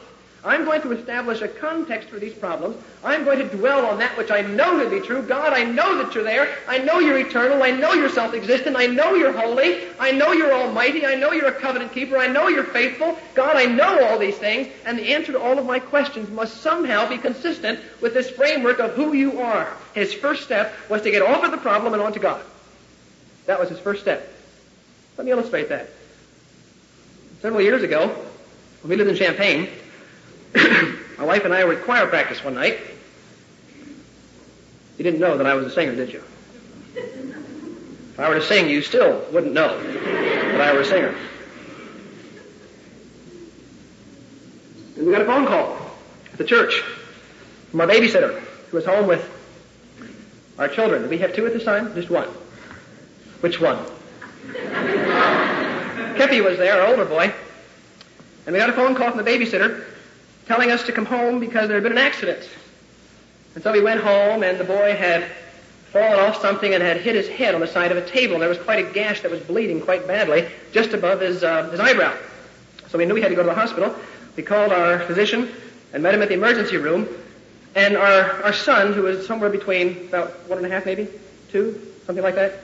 I'm 0.46 0.64
going 0.64 0.80
to 0.82 0.92
establish 0.92 1.42
a 1.42 1.48
context 1.48 2.08
for 2.08 2.20
these 2.20 2.32
problems. 2.32 2.76
I'm 3.02 3.24
going 3.24 3.40
to 3.40 3.48
dwell 3.48 3.84
on 3.84 3.98
that 3.98 4.16
which 4.16 4.30
I 4.30 4.42
know 4.42 4.80
to 4.82 4.88
be 4.88 5.04
true. 5.04 5.20
God, 5.22 5.52
I 5.52 5.64
know 5.64 5.98
that 5.98 6.14
you're 6.14 6.22
there. 6.22 6.56
I 6.68 6.78
know 6.78 7.00
you're 7.00 7.18
eternal. 7.18 7.64
I 7.64 7.72
know 7.72 7.94
you're 7.94 8.08
self-existent. 8.08 8.76
I 8.76 8.86
know 8.86 9.14
you're 9.14 9.32
holy. 9.32 9.88
I 9.98 10.12
know 10.12 10.30
you're 10.30 10.54
almighty. 10.54 11.04
I 11.04 11.16
know 11.16 11.32
you're 11.32 11.48
a 11.48 11.60
covenant 11.60 11.92
keeper. 11.92 12.16
I 12.16 12.28
know 12.28 12.46
you're 12.46 12.62
faithful. 12.62 13.18
God, 13.34 13.56
I 13.56 13.64
know 13.64 14.06
all 14.06 14.20
these 14.20 14.38
things. 14.38 14.68
And 14.84 14.96
the 14.96 15.14
answer 15.14 15.32
to 15.32 15.40
all 15.40 15.58
of 15.58 15.66
my 15.66 15.80
questions 15.80 16.30
must 16.30 16.60
somehow 16.62 17.08
be 17.08 17.18
consistent 17.18 17.80
with 18.00 18.14
this 18.14 18.30
framework 18.30 18.78
of 18.78 18.92
who 18.92 19.14
you 19.14 19.40
are. 19.40 19.76
His 19.94 20.14
first 20.14 20.44
step 20.44 20.72
was 20.88 21.02
to 21.02 21.10
get 21.10 21.22
off 21.22 21.42
of 21.42 21.50
the 21.50 21.58
problem 21.58 21.92
and 21.92 22.00
onto 22.00 22.20
God. 22.20 22.40
That 23.46 23.58
was 23.58 23.68
his 23.68 23.80
first 23.80 24.00
step. 24.00 24.32
Let 25.18 25.24
me 25.24 25.32
illustrate 25.32 25.70
that. 25.70 25.88
Several 27.42 27.62
years 27.62 27.82
ago, 27.82 28.08
when 28.82 28.90
we 28.90 28.96
lived 28.96 29.10
in 29.10 29.16
Champaign, 29.16 29.68
my 31.18 31.24
wife 31.24 31.44
and 31.44 31.52
I 31.52 31.64
were 31.64 31.74
at 31.74 31.84
choir 31.84 32.06
practice 32.06 32.42
one 32.42 32.54
night. 32.54 32.78
You 34.96 35.04
didn't 35.04 35.20
know 35.20 35.36
that 35.36 35.46
I 35.46 35.54
was 35.54 35.66
a 35.66 35.70
singer, 35.70 35.94
did 35.94 36.12
you? 36.12 36.22
If 36.94 38.20
I 38.20 38.28
were 38.30 38.36
to 38.36 38.42
sing, 38.42 38.70
you 38.70 38.80
still 38.80 39.22
wouldn't 39.30 39.52
know 39.52 39.82
that 39.82 40.60
I 40.60 40.72
were 40.72 40.80
a 40.80 40.84
singer. 40.84 41.14
And 44.96 45.06
we 45.06 45.12
got 45.12 45.20
a 45.20 45.26
phone 45.26 45.46
call 45.46 45.76
at 46.32 46.38
the 46.38 46.44
church 46.44 46.80
from 47.70 47.82
our 47.82 47.86
babysitter 47.86 48.40
who 48.70 48.76
was 48.78 48.86
home 48.86 49.06
with 49.06 49.30
our 50.58 50.68
children. 50.68 51.10
We 51.10 51.18
have 51.18 51.34
two 51.34 51.44
at 51.46 51.52
this 51.52 51.64
time? 51.64 51.94
Just 51.94 52.08
one. 52.08 52.28
Which 53.40 53.60
one? 53.60 53.84
Kepi 56.16 56.42
was 56.42 56.56
there, 56.56 56.80
our 56.80 56.88
older 56.88 57.04
boy. 57.04 57.30
And 58.46 58.54
we 58.54 58.58
got 58.58 58.70
a 58.70 58.72
phone 58.72 58.94
call 58.94 59.10
from 59.10 59.22
the 59.22 59.30
babysitter 59.30 59.84
telling 60.46 60.70
us 60.70 60.84
to 60.84 60.92
come 60.92 61.04
home 61.04 61.40
because 61.40 61.68
there 61.68 61.76
had 61.76 61.82
been 61.82 61.92
an 61.92 61.98
accident. 61.98 62.48
And 63.54 63.64
so 63.64 63.72
we 63.72 63.82
went 63.82 64.00
home, 64.00 64.42
and 64.42 64.58
the 64.58 64.64
boy 64.64 64.94
had 64.94 65.24
fallen 65.92 66.18
off 66.20 66.40
something 66.40 66.74
and 66.74 66.82
had 66.82 66.98
hit 66.98 67.14
his 67.14 67.28
head 67.28 67.54
on 67.54 67.60
the 67.60 67.66
side 67.66 67.90
of 67.90 67.96
a 67.96 68.06
table. 68.06 68.34
And 68.34 68.42
There 68.42 68.48
was 68.48 68.58
quite 68.58 68.84
a 68.84 68.92
gash 68.92 69.22
that 69.22 69.30
was 69.30 69.40
bleeding 69.40 69.80
quite 69.80 70.06
badly 70.06 70.48
just 70.72 70.92
above 70.92 71.20
his, 71.20 71.42
uh, 71.42 71.70
his 71.70 71.80
eyebrow. 71.80 72.14
So 72.88 72.98
we 72.98 73.06
knew 73.06 73.14
we 73.14 73.22
had 73.22 73.30
to 73.30 73.34
go 73.34 73.42
to 73.42 73.48
the 73.48 73.54
hospital. 73.54 73.94
We 74.36 74.42
called 74.42 74.72
our 74.72 75.00
physician 75.00 75.50
and 75.92 76.02
met 76.02 76.14
him 76.14 76.22
at 76.22 76.28
the 76.28 76.34
emergency 76.34 76.76
room. 76.76 77.08
And 77.74 77.96
our, 77.96 78.42
our 78.42 78.52
son, 78.52 78.92
who 78.92 79.02
was 79.02 79.26
somewhere 79.26 79.50
between 79.50 80.08
about 80.08 80.32
one 80.48 80.58
and 80.58 80.66
a 80.66 80.70
half, 80.70 80.86
maybe, 80.86 81.08
two, 81.50 81.80
something 82.04 82.22
like 82.22 82.34
that. 82.34 82.60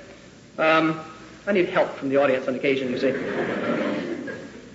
Um, 0.59 1.01
I 1.47 1.53
need 1.53 1.69
help 1.69 1.95
from 1.97 2.09
the 2.09 2.19
audience 2.19 2.47
on 2.49 2.55
occasion, 2.55 2.91
you 2.91 2.99
see. 2.99 3.13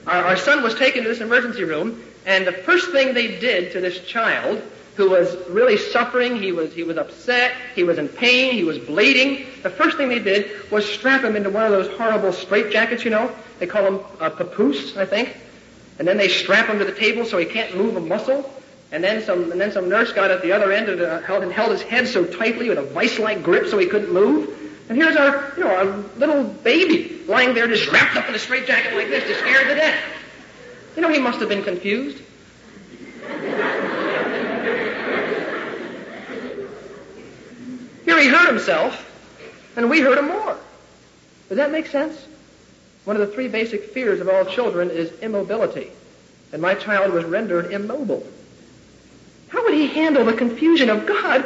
our, 0.08 0.26
our 0.26 0.38
son 0.38 0.64
was 0.64 0.76
taken 0.76 1.04
to 1.04 1.10
this 1.10 1.22
emergency 1.22 1.64
room, 1.64 2.04
and 2.28 2.46
the 2.46 2.52
first 2.52 2.92
thing 2.92 3.14
they 3.14 3.40
did 3.40 3.72
to 3.72 3.80
this 3.80 4.02
child, 4.02 4.62
who 4.98 5.10
was 5.10 5.38
really 5.50 5.78
suffering, 5.78 6.36
he 6.36 6.52
was, 6.52 6.74
he 6.74 6.84
was 6.84 6.98
upset, 6.98 7.54
he 7.74 7.86
was 7.86 7.98
in 7.98 8.10
pain, 8.10 8.52
he 8.52 8.66
was 8.66 8.78
bleeding, 8.78 9.46
the 9.64 9.70
first 9.70 9.96
thing 9.96 10.10
they 10.10 10.20
did 10.20 10.70
was 10.70 10.86
strap 10.86 11.24
him 11.24 11.38
into 11.38 11.50
one 11.50 11.64
of 11.64 11.72
those 11.72 11.88
horrible 11.98 12.32
straitjackets, 12.32 13.06
you 13.06 13.12
know. 13.12 13.34
They 13.60 13.66
call 13.66 13.84
them 13.84 14.02
a 14.20 14.30
papoose, 14.30 14.98
I 14.98 15.06
think. 15.06 15.38
And 16.00 16.08
then 16.08 16.18
they 16.18 16.28
strap 16.28 16.68
him 16.68 16.80
to 16.80 16.86
the 16.86 16.92
table 16.92 17.24
so 17.24 17.38
he 17.38 17.46
can't 17.46 17.78
move 17.78 17.96
a 17.96 18.02
muscle. 18.02 18.54
And 18.92 19.02
then 19.02 19.24
some, 19.24 19.52
and 19.52 19.62
then 19.62 19.72
some 19.72 19.88
nurse 19.88 20.12
got 20.12 20.30
at 20.30 20.42
the 20.42 20.52
other 20.52 20.74
end 20.74 20.90
and, 20.90 21.02
uh, 21.02 21.22
held, 21.22 21.44
and 21.44 21.52
held 21.52 21.72
his 21.72 21.82
head 21.82 22.10
so 22.10 22.26
tightly 22.26 22.68
with 22.68 22.78
a 22.78 22.84
vice-like 22.84 23.42
grip 23.42 23.68
so 23.68 23.78
he 23.78 23.88
couldn't 23.88 24.12
move. 24.12 24.50
And 24.90 24.98
here's 24.98 25.16
our, 25.16 25.54
you 25.56 25.64
know, 25.64 25.76
our 25.76 25.86
little 26.18 26.44
baby 26.44 27.22
lying 27.26 27.54
there 27.54 27.68
just 27.68 27.90
wrapped 27.90 28.18
up 28.18 28.28
in 28.28 28.36
a 28.36 28.40
straitjacket 28.40 28.96
like 28.96 29.08
this, 29.08 29.24
just 29.26 29.40
scared 29.40 29.68
to 29.68 29.76
death. 29.76 29.98
You 30.98 31.04
know, 31.04 31.10
he 31.10 31.20
must 31.20 31.39
have 31.39 31.48
been 31.48 31.63
confused. 31.63 32.18
Here 38.04 38.20
he 38.20 38.27
hurt 38.30 38.48
himself, 38.48 39.06
and 39.75 39.92
we 39.92 40.01
hurt 40.01 40.18
him 40.18 40.30
more. 40.30 40.58
Does 41.50 41.58
that 41.58 41.72
make 41.72 41.86
sense? 41.86 42.25
One 43.06 43.16
of 43.16 43.27
the 43.27 43.32
three 43.32 43.48
basic 43.48 43.92
fears 43.92 44.20
of 44.20 44.27
all 44.27 44.44
children 44.44 44.89
is 44.89 45.12
immobility. 45.20 45.92
And 46.51 46.63
my 46.63 46.74
child 46.74 47.13
was 47.13 47.25
rendered 47.25 47.72
immobile. 47.72 48.25
How 49.50 49.63
would 49.66 49.75
he 49.75 49.86
handle 49.86 50.25
the 50.25 50.34
confusion 50.34 50.89
of 50.89 51.06
God? 51.06 51.44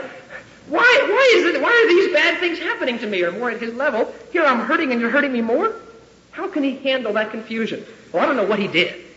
Why, 0.70 0.80
why 0.80 1.34
is 1.36 1.54
it, 1.54 1.62
why 1.62 1.72
are 1.72 1.88
these 1.90 2.14
bad 2.14 2.40
things 2.40 2.58
happening 2.58 3.00
to 3.00 3.08
me? 3.08 3.22
Or 3.22 3.34
more 3.34 3.52
at 3.52 3.60
his 3.60 3.74
level, 3.74 4.16
here 4.32 4.46
I'm 4.46 4.62
hurting 4.62 4.94
and 4.94 5.02
you're 5.02 5.10
hurting 5.10 5.34
me 5.34 5.42
more? 5.42 5.74
How 6.32 6.48
can 6.48 6.64
he 6.64 6.78
handle 6.78 7.12
that 7.14 7.32
confusion? 7.32 7.86
Well, 8.14 8.24
I 8.24 8.28
don't 8.28 8.38
know 8.38 8.46
what 8.46 8.58
he 8.58 8.68
did. 8.68 9.11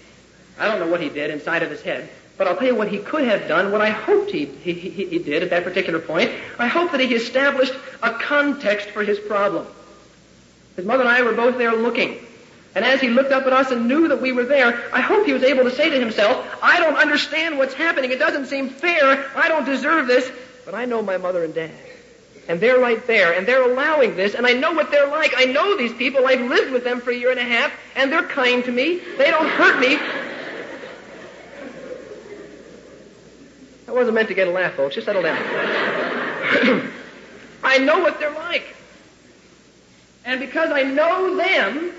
I 0.59 0.67
don't 0.69 0.81
know 0.81 0.89
what 0.89 1.01
he 1.01 1.09
did 1.09 1.31
inside 1.31 1.63
of 1.63 1.71
his 1.71 1.83
head, 1.83 2.09
but 2.37 2.47
I'll 2.47 2.57
tell 2.57 2.67
you 2.67 2.75
what 2.75 2.89
he 2.89 2.99
could 2.99 3.25
have 3.25 3.49
done, 3.49 3.73
what 3.73 3.81
I 3.81 3.91
hoped 3.91 4.31
he, 4.31 4.45
he, 4.47 4.73
he, 4.73 5.07
he 5.07 5.19
did 5.19 5.43
at 5.43 5.51
that 5.51 5.65
particular 5.65 5.99
point. 5.99 6.31
I 6.59 6.67
hope 6.67 6.93
that 6.93 7.01
he 7.01 7.15
established 7.15 7.75
a 8.03 8.13
context 8.13 8.89
for 8.89 9.03
his 9.03 9.19
problem. 9.19 9.67
His 10.77 10.85
mother 10.85 11.03
and 11.03 11.11
I 11.11 11.23
were 11.23 11.33
both 11.33 11.59
there 11.59 11.75
looking. 11.77 12.19
And 12.75 12.85
as 12.85 13.01
he 13.01 13.09
looked 13.09 13.31
up 13.31 13.47
at 13.47 13.53
us 13.53 13.71
and 13.71 13.87
knew 13.87 14.09
that 14.09 14.21
we 14.21 14.33
were 14.33 14.45
there, 14.45 14.91
I 14.93 15.01
hope 15.01 15.27
he 15.27 15.33
was 15.33 15.45
able 15.45 15.63
to 15.65 15.71
say 15.71 15.91
to 15.91 16.01
himself, 16.01 16.45
I 16.61 16.81
don't 16.81 16.97
understand 16.97 17.57
what's 17.57 17.75
happening. 17.75 18.11
It 18.11 18.19
doesn't 18.19 18.47
seem 18.47 18.69
fair. 18.69 19.31
I 19.37 19.49
don't 19.49 19.65
deserve 19.65 20.09
this. 20.09 20.31
But 20.65 20.75
I 20.75 20.85
know 20.85 21.01
my 21.01 21.17
mother 21.17 21.45
and 21.45 21.55
dad. 21.55 21.71
And 22.49 22.61
they're 22.61 22.79
right 22.79 23.05
there, 23.07 23.33
and 23.33 23.47
they're 23.47 23.63
allowing 23.63 24.17
this, 24.17 24.35
and 24.35 24.47
I 24.47 24.53
know 24.53 24.73
what 24.73 24.91
they're 24.91 25.09
like. 25.09 25.33
I 25.37 25.45
know 25.45 25.79
these 25.79 25.95
people. 25.95 26.27
I've 26.27 26.43
lived 26.43 26.73
with 26.73 26.85
them 26.85 27.01
for 27.01 27.11
a 27.11 27.17
year 27.17 27.31
and 27.31 27.41
a 27.41 27.45
half, 27.45 27.73
and 27.97 28.13
they're 28.13 28.27
kind 28.27 28.63
to 28.65 28.73
me. 28.73 28.99
They 29.17 29.31
don't 29.31 29.49
hurt 29.49 29.79
me. 29.81 29.99
Wasn't 33.95 34.15
meant 34.15 34.29
to 34.29 34.35
get 34.35 34.49
a 34.49 34.51
laugh, 34.51 34.75
folks. 34.75 34.95
Just 34.95 35.07
settle 35.07 35.23
down. 35.23 35.39
I 37.65 37.79
know 37.79 38.01
what 38.01 38.21
they're 38.21 38.35
like. 38.35 38.75
And 40.25 40.41
because 40.41 40.71
I 40.71 40.83
know 40.83 41.37
them, 41.37 41.93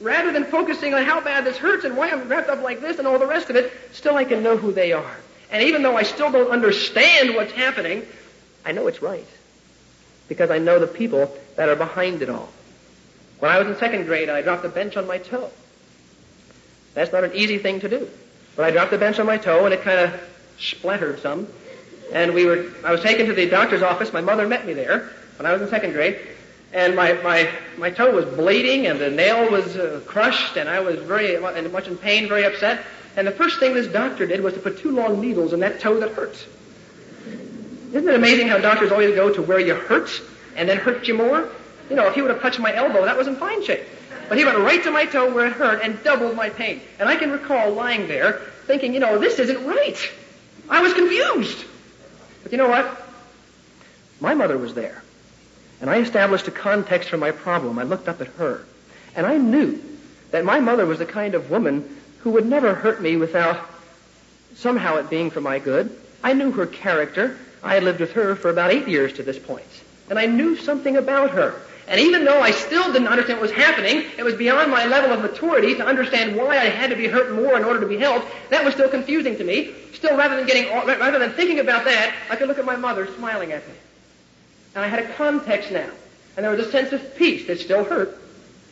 rather 0.00 0.32
than 0.32 0.44
focusing 0.44 0.94
on 0.94 1.04
how 1.04 1.20
bad 1.20 1.44
this 1.44 1.56
hurts 1.56 1.84
and 1.84 1.96
why 1.96 2.10
I'm 2.10 2.28
wrapped 2.28 2.48
up 2.48 2.62
like 2.62 2.80
this 2.80 2.98
and 2.98 3.06
all 3.06 3.18
the 3.18 3.26
rest 3.26 3.50
of 3.50 3.56
it, 3.56 3.72
still 3.92 4.16
I 4.16 4.24
can 4.24 4.42
know 4.42 4.56
who 4.56 4.72
they 4.72 4.92
are. 4.92 5.16
And 5.50 5.62
even 5.62 5.82
though 5.82 5.96
I 5.96 6.02
still 6.02 6.30
don't 6.30 6.50
understand 6.50 7.34
what's 7.34 7.52
happening, 7.52 8.04
I 8.64 8.72
know 8.72 8.86
it's 8.86 9.02
right. 9.02 9.26
Because 10.28 10.50
I 10.50 10.58
know 10.58 10.78
the 10.78 10.86
people 10.86 11.34
that 11.56 11.68
are 11.68 11.76
behind 11.76 12.22
it 12.22 12.28
all. 12.28 12.48
When 13.38 13.50
I 13.50 13.58
was 13.58 13.68
in 13.68 13.76
second 13.76 14.06
grade, 14.06 14.28
I 14.28 14.42
dropped 14.42 14.64
a 14.64 14.68
bench 14.68 14.96
on 14.96 15.06
my 15.06 15.18
toe. 15.18 15.50
That's 16.94 17.12
not 17.12 17.24
an 17.24 17.32
easy 17.34 17.58
thing 17.58 17.80
to 17.80 17.88
do. 17.88 18.08
But 18.56 18.64
I 18.64 18.70
dropped 18.70 18.90
the 18.90 18.98
bench 18.98 19.18
on 19.18 19.26
my 19.26 19.36
toe 19.36 19.64
and 19.64 19.74
it 19.74 19.82
kind 19.82 20.00
of 20.00 20.20
splintered 20.58 21.20
some. 21.20 21.48
And 22.12 22.34
we 22.34 22.44
were, 22.44 22.70
I 22.84 22.92
was 22.92 23.00
taken 23.00 23.26
to 23.26 23.32
the 23.32 23.48
doctor's 23.48 23.82
office. 23.82 24.12
My 24.12 24.20
mother 24.20 24.46
met 24.46 24.66
me 24.66 24.72
there 24.72 25.10
when 25.36 25.46
I 25.46 25.52
was 25.52 25.62
in 25.62 25.68
second 25.68 25.92
grade. 25.92 26.18
And 26.72 26.96
my, 26.96 27.12
my, 27.14 27.48
my 27.78 27.90
toe 27.90 28.12
was 28.12 28.24
bleeding 28.24 28.86
and 28.86 28.98
the 28.98 29.10
nail 29.10 29.50
was 29.50 29.76
uh, 29.76 30.00
crushed 30.06 30.56
and 30.56 30.68
I 30.68 30.80
was 30.80 30.96
very 31.00 31.36
and 31.36 31.72
much 31.72 31.86
in 31.86 31.96
pain, 31.96 32.28
very 32.28 32.44
upset. 32.44 32.84
And 33.16 33.26
the 33.26 33.32
first 33.32 33.60
thing 33.60 33.74
this 33.74 33.86
doctor 33.86 34.26
did 34.26 34.40
was 34.40 34.54
to 34.54 34.60
put 34.60 34.78
two 34.78 34.90
long 34.90 35.20
needles 35.20 35.52
in 35.52 35.60
that 35.60 35.80
toe 35.80 36.00
that 36.00 36.12
hurts. 36.12 36.46
Isn't 37.92 38.08
it 38.08 38.14
amazing 38.14 38.48
how 38.48 38.58
doctors 38.58 38.90
always 38.90 39.14
go 39.14 39.32
to 39.32 39.40
where 39.40 39.60
you 39.60 39.74
hurt 39.74 40.10
and 40.56 40.68
then 40.68 40.78
hurt 40.78 41.06
you 41.06 41.14
more? 41.14 41.48
You 41.88 41.94
know, 41.94 42.08
if 42.08 42.14
he 42.14 42.22
would 42.22 42.30
have 42.32 42.42
touched 42.42 42.58
my 42.58 42.74
elbow, 42.74 43.04
that 43.04 43.16
was 43.16 43.28
in 43.28 43.36
fine 43.36 43.64
shape. 43.64 43.84
But 44.28 44.36
he 44.36 44.44
went 44.44 44.58
right 44.58 44.82
to 44.82 44.90
my 44.90 45.04
toe 45.04 45.32
where 45.32 45.46
it 45.46 45.52
hurt 45.52 45.80
and 45.82 46.02
doubled 46.02 46.34
my 46.34 46.50
pain. 46.50 46.80
And 46.98 47.08
I 47.08 47.14
can 47.14 47.30
recall 47.30 47.70
lying 47.70 48.08
there 48.08 48.40
thinking, 48.66 48.94
you 48.94 49.00
know, 49.00 49.18
this 49.18 49.38
isn't 49.38 49.64
right. 49.64 49.96
I 50.68 50.80
was 50.80 50.94
confused. 50.94 51.64
But 52.42 52.52
you 52.52 52.58
know 52.58 52.68
what? 52.68 53.08
My 54.20 54.34
mother 54.34 54.56
was 54.56 54.74
there. 54.74 55.02
And 55.80 55.90
I 55.90 55.98
established 55.98 56.48
a 56.48 56.50
context 56.50 57.10
for 57.10 57.18
my 57.18 57.30
problem. 57.30 57.78
I 57.78 57.82
looked 57.82 58.08
up 58.08 58.20
at 58.20 58.28
her. 58.28 58.64
And 59.16 59.26
I 59.26 59.36
knew 59.36 59.82
that 60.30 60.44
my 60.44 60.60
mother 60.60 60.86
was 60.86 60.98
the 60.98 61.06
kind 61.06 61.34
of 61.34 61.50
woman 61.50 61.96
who 62.20 62.30
would 62.30 62.46
never 62.46 62.74
hurt 62.74 63.02
me 63.02 63.16
without 63.16 63.60
somehow 64.54 64.96
it 64.96 65.10
being 65.10 65.30
for 65.30 65.40
my 65.40 65.58
good. 65.58 65.96
I 66.22 66.32
knew 66.32 66.50
her 66.52 66.66
character. 66.66 67.36
I 67.62 67.74
had 67.74 67.82
lived 67.82 68.00
with 68.00 68.12
her 68.12 68.34
for 68.34 68.50
about 68.50 68.72
eight 68.72 68.88
years 68.88 69.12
to 69.14 69.22
this 69.22 69.38
point. 69.38 69.64
and 70.10 70.18
I 70.18 70.26
knew 70.26 70.56
something 70.56 70.96
about 70.96 71.30
her. 71.30 71.60
And 71.86 72.00
even 72.00 72.24
though 72.24 72.40
I 72.40 72.50
still 72.50 72.92
didn't 72.92 73.08
understand 73.08 73.40
what 73.40 73.50
was 73.50 73.56
happening, 73.56 74.04
it 74.16 74.22
was 74.22 74.34
beyond 74.34 74.70
my 74.70 74.86
level 74.86 75.12
of 75.12 75.20
maturity 75.20 75.74
to 75.74 75.84
understand 75.84 76.34
why 76.34 76.58
I 76.58 76.66
had 76.66 76.90
to 76.90 76.96
be 76.96 77.06
hurt 77.06 77.34
more 77.34 77.56
in 77.56 77.64
order 77.64 77.80
to 77.80 77.86
be 77.86 77.98
helped. 77.98 78.26
That 78.50 78.64
was 78.64 78.74
still 78.74 78.88
confusing 78.88 79.36
to 79.36 79.44
me. 79.44 79.74
Still, 79.92 80.16
rather 80.16 80.36
than 80.36 80.46
getting, 80.46 80.72
rather 80.72 81.18
than 81.18 81.32
thinking 81.32 81.60
about 81.60 81.84
that, 81.84 82.14
I 82.30 82.36
could 82.36 82.48
look 82.48 82.58
at 82.58 82.64
my 82.64 82.76
mother 82.76 83.06
smiling 83.16 83.52
at 83.52 83.66
me. 83.68 83.74
And 84.74 84.84
I 84.84 84.88
had 84.88 85.00
a 85.00 85.12
context 85.14 85.70
now. 85.70 85.90
And 86.36 86.44
there 86.44 86.50
was 86.50 86.66
a 86.66 86.70
sense 86.70 86.92
of 86.92 87.16
peace 87.16 87.46
that 87.46 87.60
still 87.60 87.84
hurt. 87.84 88.18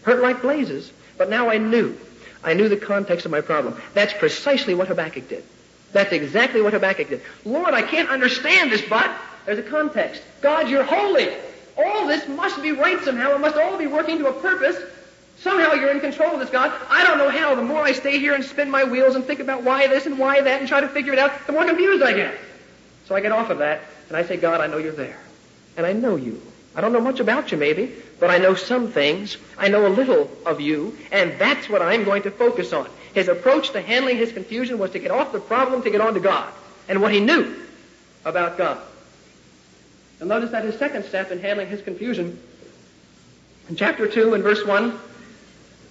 Hurt 0.02 0.22
like 0.22 0.42
blazes. 0.42 0.90
But 1.18 1.28
now 1.28 1.50
I 1.50 1.58
knew. 1.58 1.96
I 2.42 2.54
knew 2.54 2.68
the 2.68 2.76
context 2.76 3.24
of 3.26 3.30
my 3.30 3.40
problem. 3.40 3.80
That's 3.94 4.12
precisely 4.14 4.74
what 4.74 4.88
Habakkuk 4.88 5.28
did. 5.28 5.44
That's 5.92 6.12
exactly 6.12 6.62
what 6.62 6.72
Habakkuk 6.72 7.10
did. 7.10 7.22
Lord, 7.44 7.74
I 7.74 7.82
can't 7.82 8.08
understand 8.08 8.72
this, 8.72 8.82
but 8.88 9.14
there's 9.44 9.58
a 9.58 9.62
context. 9.62 10.22
God, 10.40 10.68
you're 10.68 10.82
holy. 10.82 11.28
All 11.76 12.06
this 12.06 12.28
must 12.28 12.62
be 12.62 12.72
right 12.72 13.02
somehow. 13.02 13.34
It 13.34 13.40
must 13.40 13.56
all 13.56 13.76
be 13.78 13.86
working 13.86 14.18
to 14.18 14.28
a 14.28 14.32
purpose. 14.32 14.76
Somehow 15.38 15.72
you're 15.74 15.90
in 15.90 16.00
control 16.00 16.34
of 16.34 16.40
this, 16.40 16.50
God. 16.50 16.72
I 16.88 17.04
don't 17.04 17.18
know 17.18 17.30
how. 17.30 17.54
The 17.54 17.62
more 17.62 17.82
I 17.82 17.92
stay 17.92 18.18
here 18.18 18.34
and 18.34 18.44
spin 18.44 18.70
my 18.70 18.84
wheels 18.84 19.16
and 19.16 19.24
think 19.24 19.40
about 19.40 19.62
why 19.64 19.86
this 19.86 20.06
and 20.06 20.18
why 20.18 20.40
that 20.40 20.60
and 20.60 20.68
try 20.68 20.80
to 20.80 20.88
figure 20.88 21.12
it 21.12 21.18
out, 21.18 21.46
the 21.46 21.52
more 21.52 21.64
confused 21.64 22.02
I 22.02 22.12
get. 22.12 22.38
So 23.06 23.16
I 23.16 23.20
get 23.20 23.32
off 23.32 23.50
of 23.50 23.58
that 23.58 23.80
and 24.08 24.16
I 24.16 24.24
say, 24.24 24.36
God, 24.36 24.60
I 24.60 24.66
know 24.66 24.78
you're 24.78 24.92
there. 24.92 25.18
And 25.76 25.86
I 25.86 25.92
know 25.92 26.16
you. 26.16 26.40
I 26.74 26.80
don't 26.80 26.92
know 26.92 27.00
much 27.00 27.20
about 27.20 27.52
you, 27.52 27.58
maybe, 27.58 27.92
but 28.18 28.30
I 28.30 28.38
know 28.38 28.54
some 28.54 28.90
things. 28.92 29.36
I 29.58 29.68
know 29.68 29.86
a 29.86 29.88
little 29.88 30.30
of 30.46 30.60
you, 30.60 30.96
and 31.10 31.38
that's 31.38 31.68
what 31.68 31.82
I'm 31.82 32.04
going 32.04 32.22
to 32.22 32.30
focus 32.30 32.72
on. 32.72 32.88
His 33.14 33.28
approach 33.28 33.70
to 33.72 33.82
handling 33.82 34.16
his 34.16 34.32
confusion 34.32 34.78
was 34.78 34.92
to 34.92 34.98
get 34.98 35.10
off 35.10 35.32
the 35.32 35.40
problem 35.40 35.82
to 35.82 35.90
get 35.90 36.00
on 36.00 36.14
to 36.14 36.20
God 36.20 36.50
and 36.88 37.02
what 37.02 37.12
he 37.12 37.20
knew 37.20 37.54
about 38.24 38.56
God. 38.56 38.80
And 40.22 40.28
notice 40.28 40.52
that 40.52 40.64
his 40.64 40.78
second 40.78 41.04
step 41.04 41.32
in 41.32 41.40
handling 41.40 41.66
his 41.66 41.82
confusion, 41.82 42.40
in 43.68 43.74
chapter 43.74 44.06
2 44.06 44.34
and 44.34 44.42
verse 44.44 44.64
1, 44.64 44.96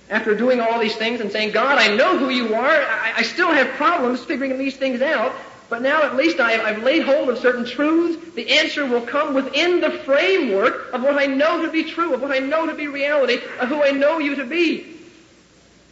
after 0.10 0.34
doing 0.34 0.62
all 0.62 0.80
these 0.80 0.96
things 0.96 1.20
and 1.20 1.30
saying, 1.30 1.52
God, 1.52 1.78
I 1.78 1.94
know 1.98 2.18
who 2.18 2.30
you 2.30 2.56
are, 2.56 2.66
I, 2.66 3.16
I 3.18 3.22
still 3.24 3.52
have 3.52 3.68
problems 3.72 4.24
figuring 4.24 4.58
these 4.58 4.78
things 4.78 5.02
out, 5.02 5.36
but 5.68 5.82
now 5.82 6.04
at 6.04 6.16
least 6.16 6.40
I, 6.40 6.54
have 6.54 6.82
laid 6.82 7.04
hold 7.04 7.28
of 7.28 7.40
certain 7.40 7.66
truths. 7.66 8.34
The 8.34 8.58
answer 8.58 8.86
will 8.86 9.02
come 9.02 9.34
within 9.34 9.82
the 9.82 9.92
framework 10.06 10.94
of 10.94 11.04
what 11.04 11.18
I 11.18 11.26
know 11.26 11.66
to 11.66 11.70
be 11.70 11.84
true, 11.84 12.14
of 12.14 12.22
what 12.22 12.32
I 12.32 12.40
know 12.40 12.66
to 12.66 12.74
be 12.74 12.88
reality, 12.88 13.42
of 13.60 13.68
who 13.68 13.84
I 13.84 13.92
know 13.92 14.20
you 14.20 14.36
to 14.36 14.46
be. 14.46 14.96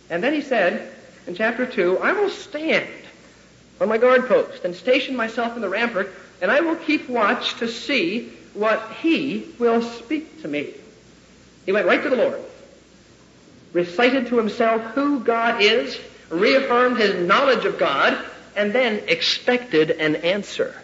And 0.09 0.23
then 0.23 0.33
he 0.33 0.41
said 0.41 0.93
in 1.27 1.35
chapter 1.35 1.65
2, 1.65 1.97
I 1.97 2.13
will 2.13 2.29
stand 2.29 2.87
on 3.81 3.89
my 3.89 3.97
guard 3.97 4.29
post 4.29 4.63
and 4.63 4.73
station 4.73 5.17
myself 5.17 5.57
in 5.57 5.61
the 5.61 5.67
rampart, 5.67 6.09
and 6.41 6.51
I 6.51 6.61
will 6.61 6.75
keep 6.75 7.09
watch 7.09 7.55
to 7.55 7.67
see 7.67 8.29
what 8.53 8.91
he 9.01 9.47
will 9.59 9.81
speak 9.81 10.41
to 10.41 10.47
me. 10.47 10.73
He 11.65 11.71
went 11.71 11.85
right 11.85 12.01
to 12.01 12.09
the 12.09 12.15
Lord, 12.15 12.39
recited 13.73 14.27
to 14.27 14.37
himself 14.37 14.81
who 14.93 15.19
God 15.19 15.61
is, 15.61 15.99
reaffirmed 16.29 16.97
his 16.97 17.27
knowledge 17.27 17.65
of 17.65 17.77
God, 17.77 18.17
and 18.55 18.73
then 18.73 19.03
expected 19.07 19.91
an 19.91 20.17
answer. 20.17 20.75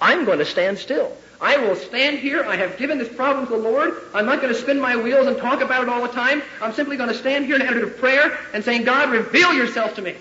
I'm 0.00 0.24
going 0.24 0.38
to 0.38 0.46
stand 0.46 0.78
still. 0.78 1.14
I 1.40 1.56
will 1.56 1.76
stand 1.76 2.18
here. 2.18 2.44
I 2.44 2.56
have 2.56 2.76
given 2.76 2.98
this 2.98 3.08
problem 3.08 3.46
to 3.46 3.52
the 3.52 3.58
Lord. 3.58 3.94
I'm 4.12 4.26
not 4.26 4.42
going 4.42 4.52
to 4.52 4.60
spin 4.60 4.78
my 4.78 4.96
wheels 4.96 5.26
and 5.26 5.38
talk 5.38 5.62
about 5.62 5.82
it 5.82 5.88
all 5.88 6.02
the 6.02 6.08
time. 6.08 6.42
I'm 6.60 6.74
simply 6.74 6.96
going 6.96 7.08
to 7.08 7.14
stand 7.14 7.46
here 7.46 7.56
in 7.56 7.62
attitude 7.62 7.84
of 7.84 7.98
prayer 7.98 8.38
and 8.52 8.62
saying, 8.62 8.84
God, 8.84 9.10
reveal 9.10 9.54
yourself 9.54 9.94
to 9.96 10.02
me. 10.02 10.14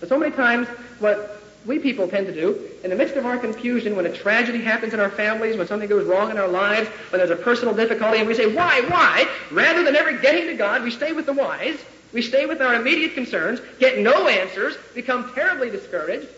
But 0.00 0.10
so 0.10 0.18
many 0.18 0.34
times, 0.34 0.68
what 0.98 1.40
we 1.66 1.78
people 1.78 2.08
tend 2.08 2.26
to 2.26 2.32
do, 2.32 2.70
in 2.82 2.90
the 2.90 2.96
midst 2.96 3.16
of 3.16 3.24
our 3.24 3.38
confusion, 3.38 3.96
when 3.96 4.06
a 4.06 4.14
tragedy 4.14 4.60
happens 4.60 4.92
in 4.92 5.00
our 5.00 5.10
families, 5.10 5.56
when 5.56 5.66
something 5.66 5.88
goes 5.88 6.06
wrong 6.06 6.30
in 6.30 6.38
our 6.38 6.48
lives, 6.48 6.88
when 7.10 7.18
there's 7.18 7.30
a 7.30 7.42
personal 7.42 7.74
difficulty, 7.74 8.18
and 8.18 8.28
we 8.28 8.34
say, 8.34 8.52
why, 8.54 8.82
why? 8.82 9.26
Rather 9.50 9.82
than 9.82 9.96
ever 9.96 10.12
getting 10.12 10.46
to 10.46 10.54
God, 10.54 10.82
we 10.82 10.90
stay 10.90 11.12
with 11.12 11.26
the 11.26 11.32
whys, 11.32 11.78
we 12.12 12.22
stay 12.22 12.46
with 12.46 12.60
our 12.60 12.74
immediate 12.74 13.14
concerns, 13.14 13.60
get 13.80 13.98
no 13.98 14.28
answers, 14.28 14.76
become 14.94 15.32
terribly 15.34 15.70
discouraged, 15.70 16.28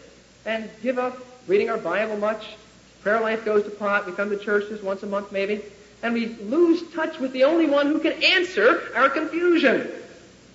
and 0.47 0.71
give 0.83 0.99
up 0.99 1.19
reading 1.47 1.69
our 1.69 1.77
Bible 1.77 2.17
much. 2.17 2.57
Prayer 3.03 3.21
life 3.21 3.45
goes 3.45 3.63
to 3.65 3.71
pot. 3.71 4.07
We 4.07 4.13
come 4.13 4.31
to 4.31 4.39
churches 4.39 4.83
once 4.83 5.03
a 5.03 5.07
month 5.07 5.33
maybe. 5.33 5.63
And 6.03 6.15
we 6.15 6.27
lose 6.27 6.83
touch 6.93 7.19
with 7.19 7.33
the 7.33 7.45
only 7.45 7.67
one 7.67 7.87
who 7.89 8.01
can 8.01 8.13
answer 8.23 8.91
our 8.95 9.09
confusion. 9.09 9.91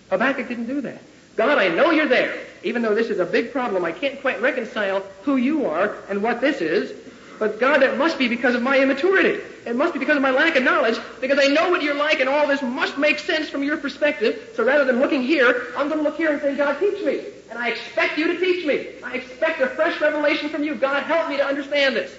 Habakkuk 0.09 0.47
didn't 0.47 0.67
do 0.67 0.81
that. 0.81 1.01
God, 1.35 1.57
I 1.57 1.69
know 1.69 1.91
you're 1.91 2.07
there. 2.07 2.37
Even 2.63 2.81
though 2.81 2.93
this 2.93 3.07
is 3.07 3.19
a 3.19 3.25
big 3.25 3.51
problem, 3.51 3.83
I 3.85 3.91
can't 3.91 4.21
quite 4.21 4.41
reconcile 4.41 5.03
who 5.23 5.37
you 5.37 5.65
are 5.65 5.95
and 6.09 6.21
what 6.21 6.41
this 6.41 6.61
is. 6.61 6.93
But 7.39 7.59
God, 7.59 7.81
it 7.81 7.97
must 7.97 8.19
be 8.19 8.27
because 8.27 8.53
of 8.53 8.61
my 8.61 8.79
immaturity. 8.79 9.41
It 9.65 9.75
must 9.75 9.93
be 9.93 9.99
because 9.99 10.15
of 10.15 10.21
my 10.21 10.29
lack 10.29 10.55
of 10.55 10.63
knowledge, 10.63 10.99
because 11.19 11.39
I 11.41 11.47
know 11.47 11.71
what 11.71 11.81
you're 11.81 11.95
like, 11.95 12.19
and 12.19 12.29
all 12.29 12.47
this 12.47 12.61
must 12.61 12.99
make 12.99 13.17
sense 13.17 13.49
from 13.49 13.63
your 13.63 13.77
perspective. 13.77 14.51
So 14.55 14.63
rather 14.63 14.85
than 14.85 14.99
looking 14.99 15.23
here, 15.23 15.67
I'm 15.75 15.87
going 15.87 15.99
to 15.99 16.03
look 16.03 16.17
here 16.17 16.31
and 16.31 16.39
say, 16.39 16.55
God, 16.55 16.79
teach 16.79 17.03
me. 17.03 17.25
And 17.49 17.57
I 17.57 17.69
expect 17.69 18.17
you 18.19 18.27
to 18.27 18.39
teach 18.39 18.65
me. 18.65 18.89
I 19.03 19.15
expect 19.15 19.59
a 19.59 19.67
fresh 19.67 19.99
revelation 19.99 20.49
from 20.49 20.63
you. 20.63 20.75
God, 20.75 21.03
help 21.03 21.29
me 21.29 21.37
to 21.37 21.45
understand 21.45 21.95
this. 21.95 22.15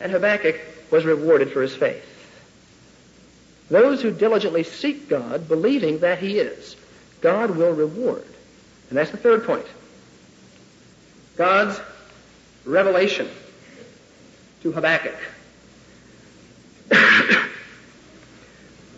And 0.00 0.10
Habakkuk 0.10 0.56
was 0.90 1.04
rewarded 1.04 1.52
for 1.52 1.60
his 1.60 1.76
faith. 1.76 2.04
Those 3.70 4.00
who 4.02 4.10
diligently 4.10 4.64
seek 4.64 5.08
God, 5.08 5.48
believing 5.48 5.98
that 5.98 6.18
he 6.18 6.38
is, 6.38 6.76
God 7.20 7.56
will 7.56 7.72
reward. 7.72 8.24
And 8.92 8.98
that's 8.98 9.10
the 9.10 9.16
third 9.16 9.44
point. 9.46 9.64
God's 11.38 11.80
revelation 12.66 13.26
to 14.60 14.70
Habakkuk. 14.70 15.16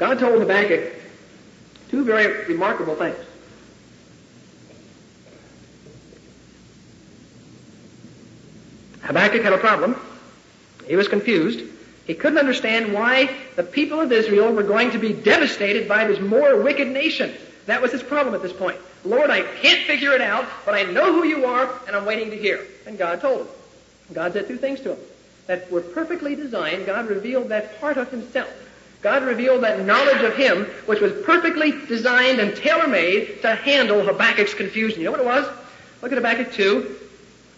God 0.01 0.19
told 0.19 0.41
Habakkuk 0.41 0.95
two 1.91 2.05
very 2.05 2.45
remarkable 2.47 2.97
things. 2.97 3.15
Habakkuk 9.03 9.45
had 9.45 9.53
a 9.53 9.59
problem. 9.59 9.95
He 10.89 10.97
was 10.97 11.07
confused. 11.07 11.61
He 12.05 12.15
couldn't 12.15 12.39
understand 12.39 12.93
why 12.93 13.31
the 13.55 13.63
people 13.63 14.01
of 14.01 14.11
Israel 14.11 14.53
were 14.53 14.65
going 14.65 14.91
to 14.91 14.99
be 14.99 15.13
devastated 15.13 15.87
by 15.87 16.09
this 16.09 16.19
more 16.19 16.61
wicked 16.61 16.89
nation. 16.89 17.33
That 17.67 17.81
was 17.81 17.93
his 17.93 18.03
problem 18.03 18.35
at 18.35 18.43
this 18.43 18.53
point. 18.53 18.79
Lord, 19.05 19.31
I 19.31 19.43
can't 19.43 19.87
figure 19.87 20.13
it 20.13 20.23
out, 20.23 20.47
but 20.65 20.75
I 20.75 20.83
know 20.85 21.13
who 21.13 21.25
you 21.25 21.45
are, 21.45 21.71
and 21.87 21.95
I'm 21.95 22.07
waiting 22.07 22.31
to 22.31 22.37
hear. 22.37 22.67
And 22.87 22.97
God 22.97 23.21
told 23.21 23.43
him. 23.43 23.47
God 24.13 24.33
said 24.33 24.49
two 24.49 24.57
things 24.57 24.81
to 24.81 24.93
him 24.93 24.99
that 25.47 25.71
were 25.71 25.81
perfectly 25.81 26.35
designed, 26.35 26.87
God 26.87 27.09
revealed 27.09 27.51
that 27.51 27.81
part 27.81 27.99
of 27.99 28.11
himself. 28.11 28.51
God 29.03 29.23
revealed 29.23 29.63
that 29.65 29.85
knowledge 29.85 30.23
of 30.23 30.35
him, 30.35 30.65
which 30.87 31.01
was 31.01 31.13
perfectly 31.25 31.73
designed 31.87 32.41
and 32.41 32.57
tailor-made 32.57 33.43
to 33.43 33.55
handle 33.55 34.03
Habakkuk's 34.03 34.55
confusion. 34.55 35.01
You 35.01 35.05
know 35.07 35.11
what 35.11 35.21
it 35.21 35.27
was? 35.27 35.47
Look 36.01 36.13
at 36.13 36.17
Habakkuk 36.17 36.53
2, 36.53 36.97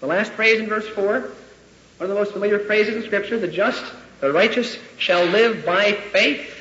the 0.00 0.06
last 0.06 0.32
phrase 0.32 0.58
in 0.58 0.66
verse 0.66 0.88
4, 0.88 1.20
one 1.20 1.30
of 2.00 2.08
the 2.08 2.14
most 2.14 2.32
familiar 2.32 2.58
phrases 2.58 2.96
in 2.96 3.02
Scripture, 3.04 3.38
the 3.38 3.48
just, 3.48 3.84
the 4.20 4.32
righteous 4.32 4.78
shall 4.98 5.24
live 5.24 5.64
by 5.64 5.92
faith. 5.92 6.55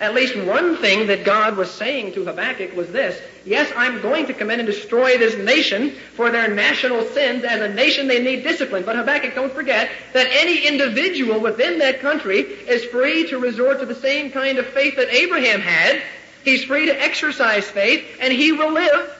At 0.00 0.14
least 0.14 0.36
one 0.36 0.76
thing 0.76 1.08
that 1.08 1.24
God 1.24 1.56
was 1.56 1.70
saying 1.70 2.12
to 2.12 2.24
Habakkuk 2.24 2.76
was 2.76 2.90
this 2.92 3.20
Yes, 3.44 3.72
I'm 3.74 4.00
going 4.00 4.26
to 4.26 4.34
come 4.34 4.50
in 4.50 4.60
and 4.60 4.66
destroy 4.66 5.16
this 5.16 5.36
nation 5.36 5.90
for 6.14 6.30
their 6.30 6.48
national 6.48 7.04
sins. 7.06 7.44
As 7.44 7.60
a 7.60 7.68
nation, 7.68 8.06
they 8.06 8.22
need 8.22 8.42
discipline. 8.42 8.84
But 8.84 8.96
Habakkuk, 8.96 9.34
don't 9.34 9.52
forget 9.52 9.90
that 10.12 10.28
any 10.30 10.66
individual 10.66 11.40
within 11.40 11.78
that 11.78 12.00
country 12.00 12.40
is 12.40 12.84
free 12.84 13.28
to 13.28 13.38
resort 13.38 13.80
to 13.80 13.86
the 13.86 13.94
same 13.94 14.30
kind 14.30 14.58
of 14.58 14.66
faith 14.66 14.96
that 14.96 15.08
Abraham 15.08 15.60
had. 15.60 16.02
He's 16.44 16.64
free 16.64 16.86
to 16.86 17.02
exercise 17.02 17.68
faith, 17.68 18.04
and 18.20 18.32
he 18.32 18.52
will 18.52 18.72
live 18.72 19.17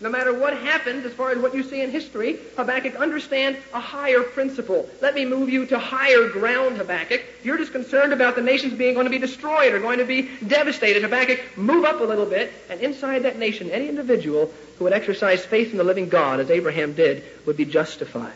no 0.00 0.08
matter 0.08 0.32
what 0.32 0.56
happens, 0.56 1.04
as 1.04 1.12
far 1.12 1.32
as 1.32 1.38
what 1.38 1.54
you 1.54 1.64
see 1.64 1.80
in 1.80 1.90
history, 1.90 2.38
Habakkuk, 2.56 2.94
understand 2.96 3.56
a 3.74 3.80
higher 3.80 4.22
principle. 4.22 4.88
Let 5.02 5.14
me 5.14 5.24
move 5.24 5.48
you 5.48 5.66
to 5.66 5.78
higher 5.78 6.28
ground, 6.28 6.76
Habakkuk. 6.76 7.20
You're 7.42 7.58
just 7.58 7.72
concerned 7.72 8.12
about 8.12 8.36
the 8.36 8.42
nations 8.42 8.74
being 8.74 8.94
going 8.94 9.06
to 9.06 9.10
be 9.10 9.18
destroyed 9.18 9.72
or 9.72 9.80
going 9.80 9.98
to 9.98 10.04
be 10.04 10.30
devastated. 10.46 11.02
Habakkuk, 11.02 11.40
move 11.56 11.84
up 11.84 12.00
a 12.00 12.04
little 12.04 12.26
bit, 12.26 12.52
and 12.70 12.80
inside 12.80 13.24
that 13.24 13.38
nation, 13.38 13.70
any 13.70 13.88
individual 13.88 14.52
who 14.78 14.84
would 14.84 14.92
exercise 14.92 15.44
faith 15.44 15.72
in 15.72 15.78
the 15.78 15.84
living 15.84 16.08
God, 16.08 16.38
as 16.38 16.50
Abraham 16.50 16.92
did, 16.92 17.24
would 17.44 17.56
be 17.56 17.64
justified. 17.64 18.32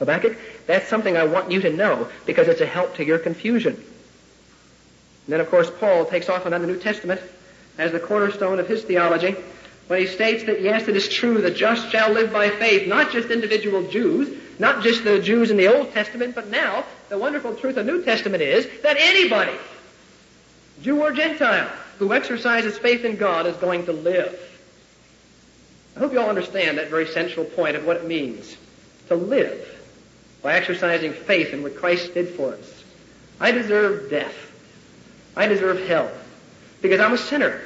Habakkuk, 0.00 0.36
that's 0.66 0.88
something 0.88 1.16
I 1.16 1.24
want 1.24 1.52
you 1.52 1.60
to 1.60 1.72
know 1.72 2.08
because 2.26 2.48
it's 2.48 2.60
a 2.60 2.66
help 2.66 2.96
to 2.96 3.04
your 3.04 3.20
confusion. 3.20 3.74
And 3.74 5.32
then, 5.32 5.40
of 5.40 5.48
course, 5.48 5.70
Paul 5.70 6.06
takes 6.06 6.28
off 6.28 6.44
on 6.44 6.50
the 6.50 6.58
New 6.58 6.78
Testament 6.78 7.20
as 7.78 7.92
the 7.92 8.00
cornerstone 8.00 8.58
of 8.58 8.66
his 8.66 8.82
theology 8.82 9.36
when 9.86 10.00
he 10.00 10.06
states 10.06 10.44
that 10.44 10.60
yes, 10.60 10.88
it 10.88 10.96
is 10.96 11.08
true, 11.08 11.40
the 11.40 11.50
just 11.50 11.90
shall 11.90 12.10
live 12.12 12.32
by 12.32 12.50
faith, 12.50 12.88
not 12.88 13.12
just 13.12 13.30
individual 13.30 13.88
Jews, 13.88 14.36
not 14.58 14.82
just 14.82 15.04
the 15.04 15.20
Jews 15.20 15.50
in 15.50 15.56
the 15.56 15.68
Old 15.68 15.92
Testament, 15.92 16.34
but 16.34 16.48
now 16.48 16.84
the 17.08 17.18
wonderful 17.18 17.54
truth 17.54 17.76
of 17.76 17.86
the 17.86 17.92
New 17.92 18.02
Testament 18.02 18.42
is 18.42 18.66
that 18.82 18.96
anybody, 18.98 19.56
Jew 20.82 21.02
or 21.02 21.12
Gentile, 21.12 21.70
who 21.98 22.12
exercises 22.12 22.76
faith 22.78 23.04
in 23.04 23.16
God 23.16 23.46
is 23.46 23.56
going 23.56 23.86
to 23.86 23.92
live. 23.92 24.38
I 25.94 26.00
hope 26.00 26.12
you 26.12 26.20
all 26.20 26.28
understand 26.28 26.78
that 26.78 26.90
very 26.90 27.06
central 27.06 27.44
point 27.44 27.76
of 27.76 27.86
what 27.86 27.96
it 27.96 28.06
means 28.06 28.56
to 29.08 29.14
live 29.14 29.72
by 30.42 30.54
exercising 30.54 31.12
faith 31.12 31.52
in 31.52 31.62
what 31.62 31.76
Christ 31.76 32.12
did 32.12 32.28
for 32.30 32.54
us. 32.54 32.84
I 33.40 33.52
deserve 33.52 34.10
death. 34.10 34.34
I 35.36 35.46
deserve 35.46 35.86
hell 35.86 36.10
because 36.82 37.00
I'm 37.00 37.12
a 37.12 37.18
sinner. 37.18 37.60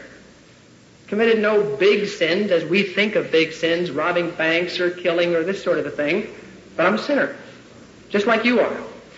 Committed 1.11 1.41
no 1.41 1.77
big 1.77 2.07
sins 2.07 2.53
as 2.53 2.65
we 2.65 2.85
think 2.85 3.17
of 3.17 3.33
big 3.33 3.53
sins, 3.53 3.91
robbing 3.91 4.31
banks 4.31 4.79
or 4.79 4.93
killing 4.93 5.35
or 5.35 5.43
this 5.43 5.61
sort 5.61 5.79
of 5.79 5.85
a 5.85 5.91
thing, 5.91 6.33
but 6.77 6.87
I'm 6.87 6.95
a 6.95 6.99
sinner, 6.99 7.35
just 8.11 8.29
like 8.29 8.45
you 8.45 8.61
are. 8.61 8.77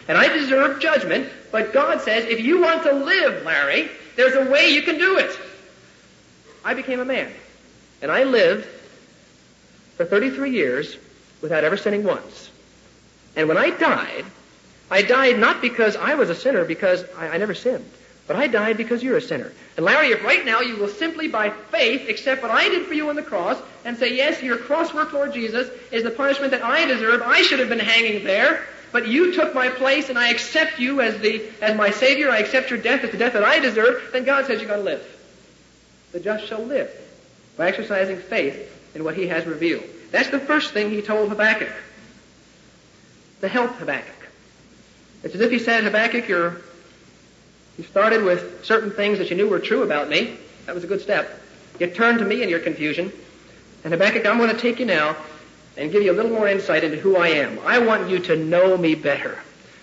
And 0.09 0.16
I 0.16 0.26
deserve 0.28 0.81
judgment, 0.81 1.28
but 1.50 1.74
God 1.74 2.00
says, 2.00 2.24
if 2.24 2.40
you 2.40 2.62
want 2.62 2.85
to 2.85 2.92
live, 2.92 3.44
Larry, 3.44 3.90
there's 4.16 4.35
a 4.35 4.50
way 4.50 4.70
you 4.70 4.81
can 4.81 4.96
do 4.96 5.18
it. 5.18 5.38
I 6.64 6.72
became 6.72 6.98
a 6.98 7.05
man, 7.05 7.31
and 8.00 8.11
I 8.11 8.24
lived 8.24 8.66
for 9.98 10.07
33 10.07 10.50
years 10.50 10.96
without 11.42 11.62
ever 11.62 11.76
sinning 11.76 12.05
once. 12.05 12.50
And 13.37 13.48
when 13.48 13.59
I 13.59 13.68
died, 13.68 14.24
I 14.90 15.02
died 15.02 15.38
not 15.38 15.61
because 15.61 15.96
I 15.96 16.14
was 16.14 16.31
a 16.31 16.35
sinner, 16.35 16.64
because 16.64 17.05
I, 17.18 17.28
I 17.28 17.37
never 17.37 17.52
sinned. 17.52 17.85
But 18.26 18.37
I 18.37 18.46
died 18.46 18.76
because 18.76 19.02
you're 19.02 19.16
a 19.16 19.22
sinner. 19.22 19.52
And 19.76 19.85
Larry, 19.85 20.08
if 20.12 20.22
right 20.22 20.44
now 20.44 20.61
you 20.61 20.76
will 20.76 20.88
simply 20.88 21.28
by 21.28 21.50
faith 21.50 22.08
accept 22.08 22.42
what 22.42 22.50
I 22.50 22.68
did 22.68 22.87
for 22.87 22.94
you 22.94 23.08
on 23.08 23.16
the 23.16 23.22
cross 23.22 23.61
and 23.85 23.96
say, 23.96 24.14
yes, 24.14 24.42
your 24.42 24.58
cross 24.58 24.94
work, 24.94 25.12
Lord 25.12 25.32
Jesus, 25.35 25.68
is 25.90 26.04
the 26.04 26.11
punishment 26.11 26.52
that 26.52 26.62
I 26.62 26.87
deserve. 26.87 27.22
I 27.22 27.42
should 27.42 27.58
have 27.58 27.68
been 27.68 27.80
hanging 27.80 28.24
there. 28.24 28.66
But 28.92 29.08
you 29.08 29.35
took 29.35 29.54
my 29.54 29.70
place 29.70 30.11
and 30.11 30.18
I 30.18 30.28
accept 30.28 30.78
you 30.78 31.00
as 31.00 31.18
the, 31.20 31.42
as 31.62 31.76
my 31.76 31.90
Savior. 31.90 32.30
I 32.30 32.38
accept 32.38 32.70
your 32.70 32.78
death 32.78 33.02
as 33.02 33.11
the 33.11 33.16
death 33.16 33.32
that 33.32 33.44
I 33.44 33.58
deserve. 33.58 34.11
Then 34.12 34.24
God 34.24 34.46
says 34.46 34.61
you're 34.61 34.68
going 34.68 34.80
to 34.80 34.85
live. 34.85 35.20
The 36.12 36.20
just 36.20 36.46
shall 36.46 36.62
live 36.62 36.90
by 37.56 37.68
exercising 37.68 38.18
faith 38.18 38.70
in 38.94 39.02
what 39.02 39.16
he 39.16 39.26
has 39.28 39.46
revealed. 39.46 39.85
That's 40.11 40.28
the 40.28 40.38
first 40.38 40.72
thing 40.72 40.90
he 40.90 41.00
told 41.00 41.30
Habakkuk. 41.30 41.72
To 43.40 43.48
help 43.48 43.72
Habakkuk. 43.76 44.28
It's 45.24 45.35
as 45.35 45.40
if 45.40 45.50
he 45.50 45.58
said, 45.58 45.85
Habakkuk, 45.85 46.28
you're, 46.28 46.61
you 47.82 47.88
started 47.88 48.22
with 48.22 48.64
certain 48.64 48.92
things 48.92 49.18
that 49.18 49.28
you 49.28 49.34
knew 49.34 49.48
were 49.48 49.58
true 49.58 49.82
about 49.82 50.08
me. 50.08 50.38
That 50.66 50.74
was 50.76 50.84
a 50.84 50.86
good 50.86 51.00
step. 51.00 51.40
You 51.80 51.88
turned 51.88 52.20
to 52.20 52.24
me 52.24 52.40
in 52.40 52.48
your 52.48 52.60
confusion. 52.60 53.12
And 53.82 53.92
Habakkuk, 53.92 54.24
I'm 54.24 54.38
going 54.38 54.54
to 54.54 54.60
take 54.60 54.78
you 54.78 54.86
now 54.86 55.16
and 55.76 55.90
give 55.90 56.04
you 56.04 56.12
a 56.12 56.14
little 56.14 56.30
more 56.30 56.46
insight 56.46 56.84
into 56.84 56.96
who 56.96 57.16
I 57.16 57.28
am. 57.28 57.58
I 57.66 57.80
want 57.80 58.08
you 58.08 58.20
to 58.20 58.36
know 58.36 58.76
me 58.76 58.94
better. 58.94 59.36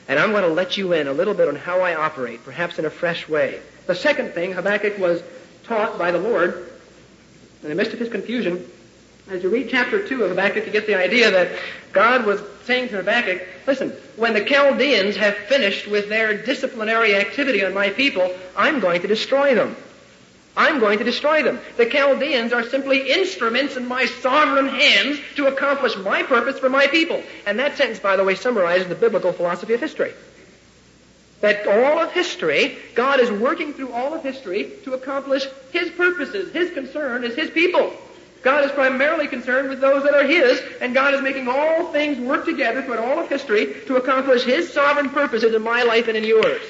And 0.08 0.18
I'm 0.18 0.32
going 0.32 0.44
to 0.44 0.50
let 0.50 0.78
you 0.78 0.94
in 0.94 1.10
a 1.10 1.12
little 1.12 1.34
bit 1.34 1.50
on 1.50 1.58
how 1.58 1.82
I 1.82 1.94
operate, 1.94 2.42
perhaps 2.46 2.80
in 2.80 2.86
a 2.86 2.90
fresh 2.90 3.28
way. 3.28 3.60
The 3.86 3.96
second 3.96 4.32
thing 4.32 4.54
Habakkuk 4.54 4.98
was 4.98 5.22
taught 5.66 6.00
by 6.00 6.12
the 6.12 6.20
Lord, 6.20 6.72
in 7.64 7.68
the 7.68 7.76
midst 7.76 7.92
of 7.92 8.00
his 8.00 8.08
confusion, 8.08 8.66
as 9.30 9.44
you 9.44 9.50
read 9.50 9.70
chapter 9.70 10.06
2 10.06 10.24
of 10.24 10.30
Habakkuk, 10.32 10.66
you 10.66 10.72
get 10.72 10.88
the 10.88 10.96
idea 10.96 11.30
that 11.30 11.52
God 11.92 12.26
was 12.26 12.42
saying 12.64 12.90
to 12.90 12.98
Habakkuk, 12.98 13.42
listen, 13.68 13.92
when 14.16 14.34
the 14.34 14.44
Chaldeans 14.44 15.16
have 15.18 15.36
finished 15.36 15.88
with 15.88 16.10
their 16.10 16.44
disciplinary 16.44 17.16
activity 17.16 17.64
on 17.64 17.74
my 17.74 17.92
people, 17.92 18.34
I'm 18.58 18.80
going 18.80 19.02
to 19.02 19.08
destroy 19.08 19.54
them. 19.54 19.76
I'm 20.58 20.80
going 20.80 20.98
to 20.98 21.04
destroy 21.04 21.44
them. 21.44 21.60
The 21.78 21.86
Chaldeans 21.86 22.54
are 22.54 22.64
simply 22.64 23.12
instruments 23.12 23.78
in 23.78 23.88
my 23.88 24.06
sovereign 24.08 24.68
hands 24.68 25.20
to 25.36 25.46
accomplish 25.46 25.96
my 25.98 26.24
purpose 26.24 26.58
for 26.58 26.70
my 26.70 26.88
people. 26.88 27.22
And 27.46 27.60
that 27.60 27.78
sentence, 27.78 28.00
by 28.00 28.16
the 28.16 28.24
way, 28.24 28.34
summarizes 28.34 28.88
the 28.88 28.96
biblical 28.96 29.32
philosophy 29.32 29.74
of 29.74 29.80
history. 29.80 30.14
That 31.42 31.68
all 31.68 32.00
of 32.00 32.12
history, 32.12 32.78
God 32.96 33.20
is 33.20 33.32
working 33.32 33.74
through 33.74 33.92
all 33.92 34.14
of 34.14 34.24
history 34.24 34.72
to 34.84 34.96
accomplish 34.96 35.46
His 35.72 35.90
purposes. 35.92 36.52
His 36.52 36.72
concern 36.72 37.24
is 37.24 37.36
His 37.36 37.52
people. 37.52 37.94
God 38.42 38.64
is 38.64 38.72
primarily 38.72 39.28
concerned 39.28 39.70
with 39.70 39.82
those 39.82 40.04
that 40.04 40.14
are 40.14 40.24
His, 40.24 40.62
and 40.80 40.94
God 40.94 41.14
is 41.14 41.22
making 41.22 41.48
all 41.48 41.92
things 41.92 42.18
work 42.20 42.46
together 42.46 42.82
throughout 42.82 43.00
all 43.00 43.20
of 43.20 43.30
history 43.30 43.76
to 43.88 43.98
accomplish 43.98 44.44
His 44.44 44.72
sovereign 44.72 45.10
purposes 45.10 45.54
in 45.54 45.62
my 45.62 45.84
life 45.84 46.08
and 46.08 46.16
in 46.16 46.24
yours. 46.24 46.62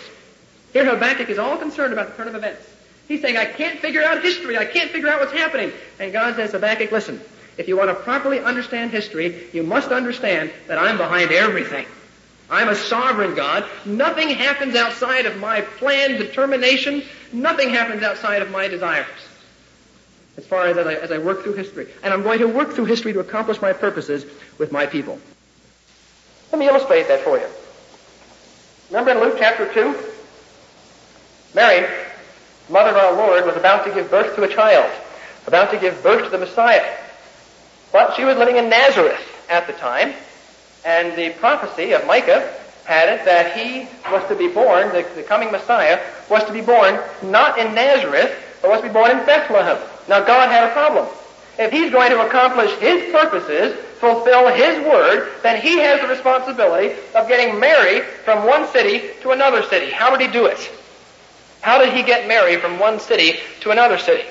Here 0.73 0.85
Habakkuk 0.85 1.29
is 1.29 1.37
all 1.37 1.57
concerned 1.57 1.93
about 1.93 2.09
the 2.09 2.17
turn 2.17 2.27
of 2.27 2.35
events. 2.35 2.65
He's 3.07 3.21
saying, 3.21 3.37
I 3.37 3.45
can't 3.45 3.79
figure 3.79 4.03
out 4.03 4.23
history. 4.23 4.57
I 4.57 4.65
can't 4.65 4.91
figure 4.91 5.09
out 5.09 5.19
what's 5.19 5.33
happening. 5.33 5.71
And 5.99 6.13
God 6.13 6.35
says, 6.35 6.51
Habakkuk, 6.51 6.91
listen, 6.91 7.19
if 7.57 7.67
you 7.67 7.75
want 7.75 7.89
to 7.89 7.95
properly 7.95 8.39
understand 8.39 8.91
history, 8.91 9.47
you 9.51 9.63
must 9.63 9.91
understand 9.91 10.51
that 10.67 10.77
I'm 10.77 10.97
behind 10.97 11.31
everything. 11.31 11.85
I'm 12.49 12.69
a 12.69 12.75
sovereign 12.75 13.35
God. 13.35 13.65
Nothing 13.85 14.29
happens 14.29 14.75
outside 14.75 15.25
of 15.25 15.37
my 15.37 15.61
plan, 15.61 16.17
determination. 16.17 17.03
Nothing 17.31 17.69
happens 17.69 18.01
outside 18.01 18.41
of 18.41 18.49
my 18.49 18.67
desires. 18.67 19.07
As 20.39 20.45
far 20.45 20.67
as, 20.67 20.77
as 20.77 20.87
I, 20.87 20.93
as 20.93 21.11
I 21.11 21.17
work 21.17 21.43
through 21.43 21.55
history. 21.55 21.89
And 22.01 22.13
I'm 22.13 22.23
going 22.23 22.39
to 22.39 22.47
work 22.47 22.71
through 22.71 22.85
history 22.85 23.11
to 23.11 23.19
accomplish 23.19 23.61
my 23.61 23.73
purposes 23.73 24.25
with 24.57 24.71
my 24.71 24.85
people. 24.85 25.19
Let 26.53 26.59
me 26.59 26.67
illustrate 26.69 27.09
that 27.09 27.19
for 27.25 27.37
you. 27.37 27.45
Remember 28.89 29.11
in 29.11 29.19
Luke 29.19 29.35
chapter 29.37 29.65
2? 29.73 29.95
Mary, 31.53 31.85
mother 32.69 32.91
of 32.91 32.95
our 32.95 33.13
Lord, 33.17 33.45
was 33.45 33.57
about 33.57 33.85
to 33.85 33.93
give 33.93 34.09
birth 34.09 34.33
to 34.37 34.43
a 34.43 34.47
child, 34.47 34.89
about 35.45 35.71
to 35.71 35.77
give 35.77 36.01
birth 36.01 36.23
to 36.23 36.29
the 36.29 36.37
Messiah. 36.37 36.89
But 37.91 38.15
she 38.15 38.23
was 38.23 38.37
living 38.37 38.55
in 38.55 38.69
Nazareth 38.69 39.19
at 39.49 39.67
the 39.67 39.73
time, 39.73 40.13
and 40.85 41.17
the 41.17 41.31
prophecy 41.31 41.91
of 41.91 42.07
Micah 42.07 42.49
had 42.85 43.09
it 43.09 43.25
that 43.25 43.57
he 43.57 43.89
was 44.09 44.25
to 44.29 44.35
be 44.35 44.47
born, 44.47 44.87
the, 44.93 45.05
the 45.15 45.23
coming 45.23 45.51
Messiah, 45.51 45.99
was 46.29 46.45
to 46.45 46.53
be 46.53 46.61
born 46.61 46.97
not 47.23 47.59
in 47.59 47.75
Nazareth, 47.75 48.45
but 48.61 48.69
was 48.69 48.81
to 48.81 48.87
be 48.87 48.93
born 48.93 49.11
in 49.11 49.25
Bethlehem. 49.25 49.77
Now 50.07 50.25
God 50.25 50.49
had 50.49 50.69
a 50.69 50.73
problem. 50.73 51.07
If 51.57 51.71
he's 51.71 51.91
going 51.91 52.11
to 52.11 52.25
accomplish 52.25 52.71
his 52.79 53.11
purposes, 53.11 53.77
fulfill 53.99 54.47
his 54.47 54.79
word, 54.85 55.33
then 55.43 55.61
he 55.61 55.77
has 55.79 55.99
the 56.01 56.07
responsibility 56.07 56.95
of 57.15 57.27
getting 57.27 57.59
Mary 57.59 58.01
from 58.23 58.45
one 58.45 58.67
city 58.69 59.09
to 59.21 59.31
another 59.31 59.63
city. 59.63 59.91
How 59.91 60.15
did 60.15 60.25
he 60.25 60.31
do 60.31 60.45
it? 60.45 60.71
How 61.61 61.77
did 61.77 61.93
he 61.93 62.03
get 62.03 62.27
Mary 62.27 62.55
from 62.57 62.79
one 62.79 62.99
city 62.99 63.39
to 63.61 63.71
another 63.71 63.97
city? 63.97 64.23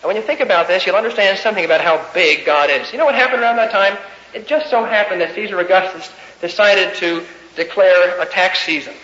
And 0.00 0.06
when 0.06 0.16
you 0.16 0.22
think 0.22 0.40
about 0.40 0.68
this, 0.68 0.86
you'll 0.86 0.96
understand 0.96 1.38
something 1.38 1.64
about 1.64 1.80
how 1.80 2.04
big 2.12 2.44
God 2.44 2.70
is. 2.70 2.92
You 2.92 2.98
know 2.98 3.06
what 3.06 3.14
happened 3.14 3.42
around 3.42 3.56
that 3.56 3.70
time? 3.70 3.96
It 4.34 4.46
just 4.46 4.68
so 4.70 4.84
happened 4.84 5.22
that 5.22 5.34
Caesar 5.34 5.58
Augustus 5.58 6.12
decided 6.40 6.94
to 6.96 7.24
declare 7.56 8.20
a 8.20 8.26
tax 8.26 8.60
season. 8.60 8.94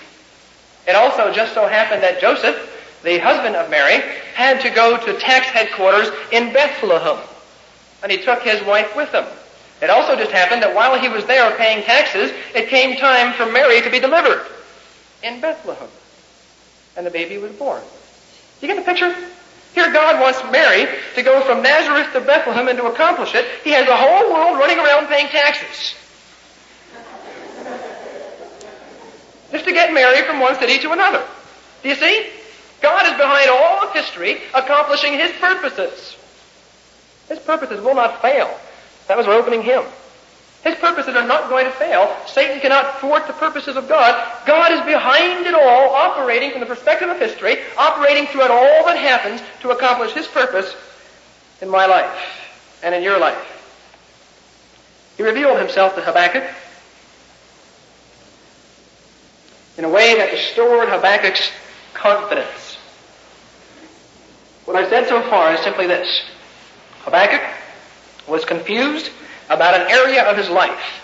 It 0.87 0.95
also 0.95 1.33
just 1.33 1.55
so 1.55 1.67
happened 1.67 2.03
that 2.03 2.21
Joseph, 2.21 2.71
the 3.05 3.19
husband 3.19 3.55
of 3.55 3.71
Mary, 3.71 4.01
had 4.35 4.61
to 4.63 4.71
go 4.71 4.97
to 4.97 5.19
tax 5.21 5.47
headquarters 5.47 6.09
in 6.33 6.53
Bethlehem. 6.53 7.19
And 8.03 8.11
he 8.11 8.19
took 8.19 8.43
his 8.43 8.63
wife 8.65 8.97
with 8.97 9.13
him. 9.13 9.25
It 9.83 9.91
also 9.91 10.17
just 10.17 10.31
happened 10.31 10.63
that 10.63 10.75
while 10.75 10.99
he 10.99 11.09
was 11.09 11.25
there 11.27 11.55
paying 11.57 11.85
taxes, 11.85 12.33
it 12.55 12.69
came 12.69 12.97
time 12.97 13.35
for 13.35 13.47
Mary 13.47 13.81
to 13.83 13.91
be 13.91 14.01
delivered 14.01 14.47
in 15.23 15.41
Bethlehem. 15.41 15.89
And 16.97 17.07
the 17.07 17.11
baby 17.11 17.39
was 17.39 17.53
born. 17.53 17.83
You 18.61 18.69
get 18.69 18.77
the 18.77 18.83
picture? 18.83 19.15
Here 19.75 19.93
God 19.93 20.21
wants 20.21 20.41
Mary 20.53 20.87
to 21.17 21.23
go 21.23 21.43
from 21.43 21.63
Nazareth 21.63 22.13
to 22.13 22.21
Bethlehem 22.21 22.69
and 22.69 22.79
to 22.79 22.87
accomplish 22.87 23.35
it. 23.35 23.45
He 23.65 23.71
has 23.71 23.87
the 23.87 23.97
whole 23.97 24.33
world 24.33 24.59
running 24.59 24.79
around 24.79 25.09
paying 25.09 25.27
taxes. 25.29 25.95
Just 29.51 29.65
to 29.65 29.73
get 29.73 29.93
Mary 29.93 30.23
from 30.23 30.41
one 30.41 30.59
city 30.59 30.79
to 30.79 30.93
another. 30.93 31.25
Do 31.83 31.89
you 31.89 31.97
see? 31.97 32.31
God 32.85 33.07
is 33.07 33.17
behind 33.17 33.49
all 33.49 33.83
of 33.83 33.95
history 33.95 34.43
accomplishing 34.53 35.15
His 35.15 35.33
purposes. 35.41 36.17
His 37.31 37.39
purposes 37.39 37.83
will 37.83 37.95
not 37.95 38.21
fail. 38.21 38.55
That 39.09 39.17
was 39.17 39.27
our 39.27 39.33
opening 39.33 39.63
hymn. 39.63 39.85
His 40.63 40.75
purposes 40.75 41.17
are 41.17 41.27
not 41.27 41.49
going 41.49 41.65
to 41.65 41.71
fail. 41.71 42.15
Satan 42.27 42.61
cannot 42.61 43.01
thwart 43.01 43.27
the 43.27 43.33
purposes 43.33 43.77
of 43.77 43.89
God. 43.89 44.13
God 44.45 44.71
is 44.71 44.81
behind 44.83 45.47
it 45.47 45.55
all, 45.55 45.95
operating 45.95 46.51
from 46.51 46.61
the 46.61 46.67
perspective 46.67 47.09
of 47.09 47.19
history, 47.19 47.57
operating 47.79 48.27
throughout 48.27 48.51
all 48.51 48.85
that 48.85 48.99
happens 48.99 49.41
to 49.63 49.71
accomplish 49.71 50.13
His 50.13 50.27
purpose 50.27 50.77
in 51.63 51.71
my 51.71 51.87
life 51.87 52.15
and 52.83 52.95
in 52.95 53.03
your 53.03 53.19
life. 53.19 53.51
He 55.17 55.23
revealed 55.23 55.59
Himself 55.59 55.95
to 55.95 56.03
Habakkuk 56.03 56.45
in 59.79 59.85
a 59.85 59.89
way 59.89 60.19
that 60.19 60.33
restored 60.33 60.91
Habakkuk's 60.91 61.51
confidence. 61.95 62.64
What 64.65 64.77
I've 64.77 64.89
said 64.89 65.09
so 65.09 65.23
far 65.29 65.53
is 65.55 65.61
simply 65.61 65.87
this. 65.87 66.25
Habakkuk 67.03 67.43
was 68.27 68.45
confused 68.45 69.11
about 69.51 69.79
an 69.79 69.91
area 69.91 70.25
of 70.25 70.37
his 70.37 70.49
life. 70.49 71.01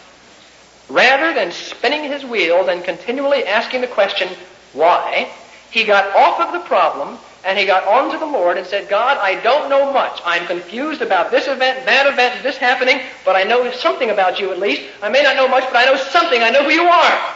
Rather 0.88 1.35
than 1.35 1.53
spinning 1.53 2.11
his 2.11 2.25
wheels 2.25 2.68
and 2.68 2.83
continually 2.83 3.44
asking 3.44 3.83
the 3.83 3.87
question, 3.87 4.29
why, 4.73 5.31
he 5.70 5.85
got 5.85 6.16
off 6.16 6.40
of 6.40 6.53
the 6.53 6.66
problem 6.66 7.18
and 7.44 7.59
he 7.59 7.66
got 7.66 7.87
on 7.87 8.11
to 8.12 8.18
the 8.18 8.27
Lord 8.27 8.57
and 8.59 8.66
said, 8.66 8.88
God, 8.88 9.18
I 9.18 9.40
don't 9.42 9.68
know 9.70 9.92
much. 9.92 10.20
I'm 10.25 10.46
confused 10.46 11.01
about 11.01 11.31
this 11.31 11.46
event, 11.46 11.87
that 11.87 12.07
event, 12.07 12.42
this 12.42 12.57
happening, 12.57 13.01
but 13.25 13.37
I 13.37 13.44
know 13.44 13.70
something 13.73 14.11
about 14.11 14.40
you 14.40 14.51
at 14.53 14.59
least. 14.59 14.83
I 15.03 15.09
may 15.09 15.23
not 15.23 15.37
know 15.37 15.49
much, 15.49 15.64
but 15.64 15.77
I 15.77 15.85
know 15.85 15.96
something. 15.96 16.42
I 16.42 16.51
know 16.51 16.64
who 16.64 16.70
you 16.70 16.85
are. 16.85 17.35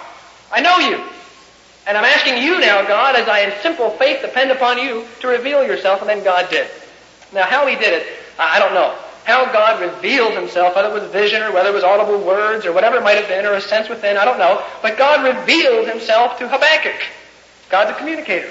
I 0.52 0.60
know 0.60 0.78
you. 0.78 1.04
And 1.86 1.98
I'm 1.98 2.04
asking 2.04 2.42
you 2.42 2.60
now, 2.60 2.86
God, 2.86 3.14
as 3.14 3.28
I 3.28 3.40
in 3.40 3.52
simple 3.62 3.90
faith 3.90 4.22
depend 4.22 4.50
upon 4.50 4.78
you 4.78 5.06
to 5.20 5.28
reveal 5.28 5.62
yourself, 5.66 6.00
and 6.00 6.08
then 6.08 6.24
God 6.24 6.48
did. 6.50 6.68
Now, 7.32 7.44
how 7.44 7.66
he 7.66 7.76
did 7.76 7.92
it, 7.92 8.06
I 8.38 8.58
don't 8.58 8.74
know. 8.74 8.94
how 9.24 9.50
God 9.50 9.80
revealed 9.80 10.34
himself, 10.34 10.76
whether 10.76 10.88
it 10.88 10.92
was 10.92 11.10
vision 11.10 11.42
or 11.42 11.50
whether 11.52 11.70
it 11.70 11.74
was 11.74 11.82
audible 11.82 12.20
words 12.20 12.66
or 12.66 12.72
whatever 12.72 12.96
it 12.96 13.02
might 13.02 13.16
have 13.16 13.26
been 13.26 13.46
or 13.46 13.54
a 13.54 13.60
sense 13.60 13.88
within, 13.88 14.18
I 14.18 14.24
don't 14.24 14.38
know. 14.38 14.62
But 14.82 14.98
God 14.98 15.24
revealed 15.24 15.88
himself 15.88 16.38
to 16.38 16.48
Habakkuk. 16.48 17.00
God's 17.70 17.90
a 17.90 17.94
communicator. 17.94 18.50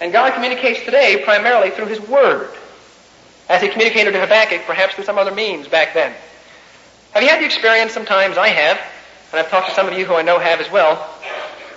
And 0.00 0.12
God 0.12 0.32
communicates 0.32 0.84
today 0.84 1.22
primarily 1.24 1.70
through 1.70 1.86
his 1.86 2.00
word. 2.00 2.50
As 3.48 3.60
he 3.60 3.68
communicated 3.68 4.12
to 4.12 4.20
Habakkuk, 4.20 4.62
perhaps 4.64 4.94
through 4.94 5.04
some 5.04 5.18
other 5.18 5.34
means 5.34 5.66
back 5.66 5.92
then. 5.92 6.14
Have 7.10 7.22
you 7.24 7.28
had 7.28 7.40
the 7.40 7.44
experience 7.44 7.92
sometimes, 7.92 8.38
I 8.38 8.48
have, 8.48 8.78
and 9.32 9.40
I've 9.40 9.50
talked 9.50 9.68
to 9.68 9.74
some 9.74 9.88
of 9.88 9.98
you 9.98 10.06
who 10.06 10.14
I 10.14 10.22
know 10.22 10.38
have 10.38 10.60
as 10.60 10.70
well, 10.70 11.12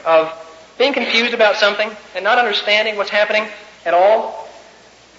of 0.06 0.30
being 0.78 0.94
confused 0.94 1.34
about 1.34 1.56
something 1.56 1.90
and 2.16 2.24
not 2.24 2.38
understanding 2.38 2.98
what's 2.98 3.10
happening 3.10 3.48
at 3.86 3.94
all, 3.94 4.48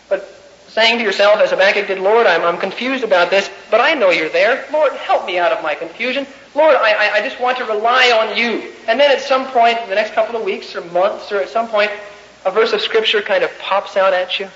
but 0.09 0.29
saying 0.69 0.99
to 0.99 1.05
yourself, 1.05 1.39
as 1.41 1.51
Habakkuk 1.51 1.87
did, 1.87 1.99
Lord, 1.99 2.27
I'm, 2.27 2.43
I'm 2.43 2.59
confused 2.59 3.05
about 3.05 3.31
this, 3.31 3.51
but 3.71 3.81
I 3.81 3.95
know 3.95 4.11
you're 4.11 4.29
there. 4.29 4.67
Lord, 4.73 4.93
help 4.93 5.25
me 5.27 5.39
out 5.39 5.53
of 5.53 5.63
my 5.63 5.75
confusion. 5.75 6.27
Lord, 6.55 6.77
I, 6.77 6.93
I, 6.93 7.15
I 7.15 7.21
just 7.29 7.41
want 7.41 7.59
to 7.59 7.65
rely 7.65 8.11
on 8.11 8.37
you. 8.37 8.73
And 8.87 9.01
then 9.01 9.11
at 9.11 9.21
some 9.21 9.47
point, 9.47 9.79
in 9.83 9.89
the 9.89 9.95
next 9.95 10.13
couple 10.15 10.37
of 10.37 10.45
weeks 10.45 10.75
or 10.75 10.83
months, 10.83 11.33
or 11.33 11.37
at 11.37 11.49
some 11.49 11.69
point, 11.69 11.91
a 12.45 12.51
verse 12.51 12.73
of 12.73 12.81
Scripture 12.81 13.23
kind 13.23 13.43
of 13.43 13.51
pops 13.59 13.97
out 13.97 14.13
at 14.13 14.39
you. 14.39 14.49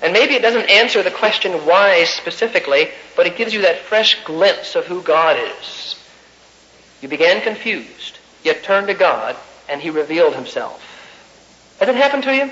And 0.00 0.12
maybe 0.12 0.34
it 0.34 0.42
doesn't 0.42 0.68
answer 0.68 1.02
the 1.02 1.10
question 1.10 1.52
why 1.66 2.04
specifically, 2.04 2.88
but 3.16 3.26
it 3.26 3.36
gives 3.36 3.54
you 3.54 3.62
that 3.62 3.78
fresh 3.78 4.22
glimpse 4.24 4.74
of 4.74 4.86
who 4.86 5.02
God 5.02 5.38
is. 5.38 5.96
You 7.00 7.08
began 7.08 7.40
confused, 7.42 8.18
yet 8.42 8.62
turned 8.62 8.86
to 8.88 8.94
God, 8.94 9.36
and 9.68 9.80
He 9.80 9.90
revealed 9.90 10.34
Himself. 10.34 10.82
Has 11.80 11.88
it 11.88 11.96
happened 11.96 12.24
to 12.24 12.34
you? 12.34 12.50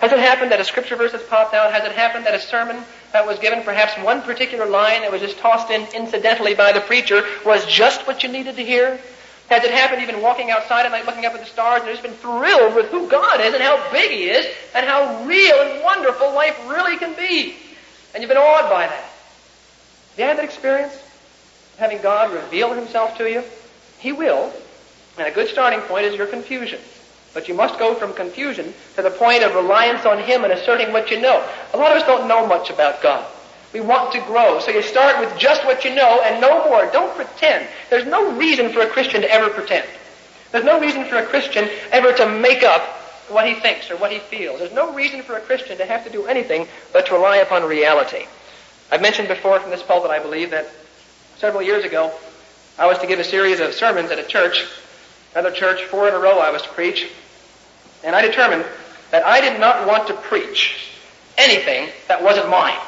Has 0.00 0.12
it 0.12 0.18
happened 0.18 0.52
that 0.52 0.60
a 0.60 0.64
scripture 0.64 0.96
verse 0.96 1.12
has 1.12 1.22
popped 1.22 1.54
out? 1.54 1.72
Has 1.72 1.84
it 1.84 1.92
happened 1.92 2.26
that 2.26 2.34
a 2.34 2.40
sermon 2.40 2.82
that 3.12 3.26
was 3.26 3.38
given 3.38 3.62
perhaps 3.62 3.96
one 4.04 4.20
particular 4.22 4.66
line 4.66 5.00
that 5.00 5.10
was 5.10 5.22
just 5.22 5.38
tossed 5.38 5.70
in 5.70 5.86
incidentally 5.94 6.54
by 6.54 6.72
the 6.72 6.82
preacher 6.82 7.24
was 7.46 7.64
just 7.64 8.06
what 8.06 8.22
you 8.22 8.28
needed 8.28 8.56
to 8.56 8.64
hear? 8.64 9.00
Has 9.48 9.64
it 9.64 9.70
happened 9.70 10.02
even 10.02 10.20
walking 10.20 10.50
outside 10.50 10.84
at 10.84 10.92
night 10.92 11.06
looking 11.06 11.24
up 11.24 11.32
at 11.32 11.40
the 11.40 11.46
stars 11.46 11.82
and 11.82 11.90
just 11.90 12.02
been 12.02 12.12
thrilled 12.12 12.74
with 12.74 12.86
who 12.90 13.08
God 13.08 13.40
is 13.40 13.54
and 13.54 13.62
how 13.62 13.90
big 13.92 14.10
He 14.10 14.24
is 14.24 14.46
and 14.74 14.84
how 14.84 15.24
real 15.24 15.60
and 15.62 15.82
wonderful 15.82 16.34
life 16.34 16.58
really 16.68 16.98
can 16.98 17.14
be? 17.14 17.56
And 18.12 18.22
you've 18.22 18.28
been 18.28 18.36
awed 18.36 18.68
by 18.68 18.86
that. 18.86 19.04
Have 19.04 20.18
you 20.18 20.24
had 20.24 20.38
that 20.38 20.44
experience? 20.44 20.92
Having 21.78 22.02
God 22.02 22.34
reveal 22.34 22.74
Himself 22.74 23.16
to 23.18 23.30
you? 23.30 23.44
He 23.98 24.12
will. 24.12 24.52
And 25.18 25.26
a 25.26 25.30
good 25.30 25.48
starting 25.48 25.80
point 25.80 26.04
is 26.04 26.14
your 26.14 26.26
confusion. 26.26 26.80
But 27.34 27.48
you 27.48 27.54
must 27.54 27.78
go 27.78 27.94
from 27.94 28.14
confusion 28.14 28.72
to 28.96 29.02
the 29.02 29.10
point 29.10 29.42
of 29.42 29.54
reliance 29.54 30.06
on 30.06 30.18
Him 30.18 30.44
and 30.44 30.52
asserting 30.52 30.92
what 30.92 31.10
you 31.10 31.20
know. 31.20 31.46
A 31.74 31.76
lot 31.76 31.92
of 31.92 31.98
us 31.98 32.06
don't 32.06 32.28
know 32.28 32.46
much 32.46 32.70
about 32.70 33.02
God. 33.02 33.26
We 33.72 33.80
want 33.80 34.12
to 34.12 34.20
grow. 34.20 34.58
So 34.60 34.70
you 34.70 34.82
start 34.82 35.20
with 35.20 35.38
just 35.38 35.64
what 35.64 35.84
you 35.84 35.94
know 35.94 36.22
and 36.22 36.40
no 36.40 36.64
more. 36.68 36.90
Don't 36.92 37.14
pretend. 37.14 37.68
There's 37.90 38.06
no 38.06 38.36
reason 38.36 38.72
for 38.72 38.80
a 38.80 38.88
Christian 38.88 39.20
to 39.22 39.30
ever 39.30 39.50
pretend. 39.50 39.86
There's 40.52 40.64
no 40.64 40.80
reason 40.80 41.04
for 41.04 41.16
a 41.16 41.26
Christian 41.26 41.68
ever 41.90 42.12
to 42.14 42.26
make 42.26 42.62
up 42.62 42.82
what 43.28 43.46
he 43.46 43.54
thinks 43.54 43.90
or 43.90 43.96
what 43.96 44.12
he 44.12 44.18
feels. 44.18 44.60
There's 44.60 44.72
no 44.72 44.94
reason 44.94 45.22
for 45.22 45.36
a 45.36 45.40
Christian 45.40 45.76
to 45.78 45.84
have 45.84 46.04
to 46.04 46.10
do 46.10 46.26
anything 46.26 46.68
but 46.92 47.06
to 47.06 47.14
rely 47.14 47.38
upon 47.38 47.64
reality. 47.64 48.26
I've 48.90 49.02
mentioned 49.02 49.28
before 49.28 49.58
from 49.60 49.70
this 49.70 49.82
pulpit, 49.82 50.10
I 50.10 50.20
believe, 50.20 50.50
that 50.52 50.70
several 51.36 51.62
years 51.62 51.84
ago 51.84 52.12
I 52.78 52.86
was 52.86 52.98
to 52.98 53.06
give 53.06 53.18
a 53.18 53.24
series 53.24 53.60
of 53.60 53.74
sermons 53.74 54.10
at 54.10 54.18
a 54.18 54.22
church, 54.22 54.64
another 55.32 55.50
church, 55.50 55.82
four 55.84 56.08
in 56.08 56.14
a 56.14 56.18
row 56.18 56.38
I 56.38 56.50
was 56.50 56.62
to 56.62 56.68
preach. 56.68 57.08
And 58.04 58.14
I 58.14 58.22
determined 58.22 58.64
that 59.10 59.24
I 59.24 59.40
did 59.40 59.60
not 59.60 59.86
want 59.86 60.08
to 60.08 60.14
preach 60.14 60.90
anything 61.38 61.90
that 62.08 62.22
wasn't 62.22 62.48
mine. 62.48 62.78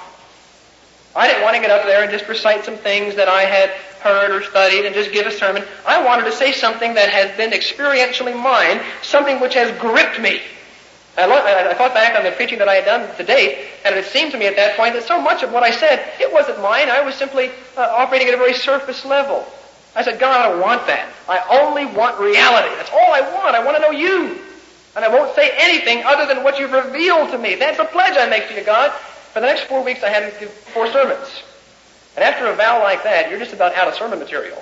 I 1.16 1.26
didn't 1.26 1.42
want 1.42 1.56
to 1.56 1.60
get 1.60 1.70
up 1.70 1.84
there 1.84 2.02
and 2.02 2.10
just 2.10 2.28
recite 2.28 2.64
some 2.64 2.76
things 2.76 3.16
that 3.16 3.28
I 3.28 3.42
had 3.42 3.70
heard 4.00 4.30
or 4.30 4.42
studied 4.44 4.84
and 4.84 4.94
just 4.94 5.12
give 5.12 5.26
a 5.26 5.32
sermon. 5.32 5.64
I 5.86 6.04
wanted 6.04 6.24
to 6.24 6.32
say 6.32 6.52
something 6.52 6.94
that 6.94 7.08
has 7.08 7.36
been 7.36 7.50
experientially 7.50 8.40
mine, 8.40 8.80
something 9.02 9.40
which 9.40 9.54
has 9.54 9.76
gripped 9.80 10.20
me. 10.20 10.40
I, 11.16 11.70
I 11.70 11.74
thought 11.74 11.94
back 11.94 12.16
on 12.16 12.22
the 12.22 12.30
preaching 12.30 12.58
that 12.60 12.68
I 12.68 12.74
had 12.74 12.84
done 12.84 13.16
to 13.16 13.24
date, 13.24 13.66
and 13.84 13.96
it 13.96 14.04
seemed 14.04 14.30
to 14.32 14.38
me 14.38 14.46
at 14.46 14.54
that 14.54 14.76
point 14.76 14.94
that 14.94 15.02
so 15.02 15.20
much 15.20 15.42
of 15.42 15.52
what 15.52 15.64
I 15.64 15.72
said, 15.72 16.12
it 16.20 16.32
wasn't 16.32 16.62
mine. 16.62 16.88
I 16.88 17.00
was 17.00 17.16
simply 17.16 17.50
uh, 17.76 17.80
operating 17.80 18.28
at 18.28 18.34
a 18.34 18.36
very 18.36 18.54
surface 18.54 19.04
level. 19.04 19.44
I 19.94 20.02
said, 20.02 20.20
God, 20.20 20.40
I 20.40 20.50
don't 20.50 20.60
want 20.60 20.86
that. 20.86 21.12
I 21.28 21.38
only 21.60 21.86
want 21.86 22.20
reality. 22.20 22.74
That's 22.76 22.90
all 22.90 23.12
I 23.12 23.20
want. 23.34 23.56
I 23.56 23.64
want 23.64 23.76
to 23.76 23.82
know 23.82 23.90
you. 23.90 24.38
And 24.94 25.04
I 25.04 25.08
won't 25.08 25.34
say 25.34 25.52
anything 25.56 26.04
other 26.04 26.26
than 26.26 26.42
what 26.42 26.58
you've 26.58 26.72
revealed 26.72 27.30
to 27.30 27.38
me. 27.38 27.54
That's 27.54 27.78
a 27.78 27.84
pledge 27.84 28.16
I 28.16 28.28
make 28.28 28.48
to 28.48 28.54
you, 28.54 28.64
God. 28.64 28.92
For 29.32 29.40
the 29.40 29.46
next 29.46 29.62
four 29.62 29.84
weeks, 29.84 30.02
I 30.02 30.08
had 30.08 30.32
to 30.32 30.40
give 30.40 30.50
four 30.50 30.90
sermons. 30.90 31.42
And 32.16 32.24
after 32.24 32.46
a 32.46 32.54
vow 32.56 32.82
like 32.82 33.04
that, 33.04 33.30
you're 33.30 33.38
just 33.38 33.52
about 33.52 33.74
out 33.74 33.86
of 33.86 33.94
sermon 33.94 34.18
material. 34.18 34.60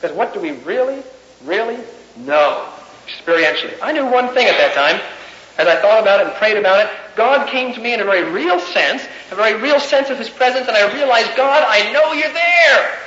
Because 0.00 0.16
what 0.16 0.34
do 0.34 0.40
we 0.40 0.52
really, 0.52 1.02
really 1.44 1.78
know 2.16 2.68
experientially? 3.06 3.76
I 3.82 3.92
knew 3.92 4.06
one 4.06 4.28
thing 4.34 4.46
at 4.46 4.56
that 4.56 4.74
time. 4.74 5.00
As 5.58 5.68
I 5.68 5.80
thought 5.80 6.00
about 6.00 6.20
it 6.20 6.26
and 6.26 6.36
prayed 6.36 6.56
about 6.56 6.86
it, 6.86 6.90
God 7.16 7.48
came 7.48 7.74
to 7.74 7.80
me 7.80 7.92
in 7.92 8.00
a 8.00 8.04
very 8.04 8.24
real 8.24 8.58
sense, 8.58 9.06
a 9.30 9.34
very 9.34 9.60
real 9.60 9.78
sense 9.78 10.08
of 10.08 10.16
His 10.16 10.30
presence, 10.30 10.66
and 10.68 10.76
I 10.76 10.92
realized, 10.94 11.36
God, 11.36 11.64
I 11.68 11.92
know 11.92 12.12
you're 12.12 12.32
there. 12.32 12.98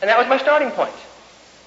And 0.00 0.08
that 0.10 0.18
was 0.18 0.28
my 0.28 0.38
starting 0.38 0.70
point. 0.70 0.94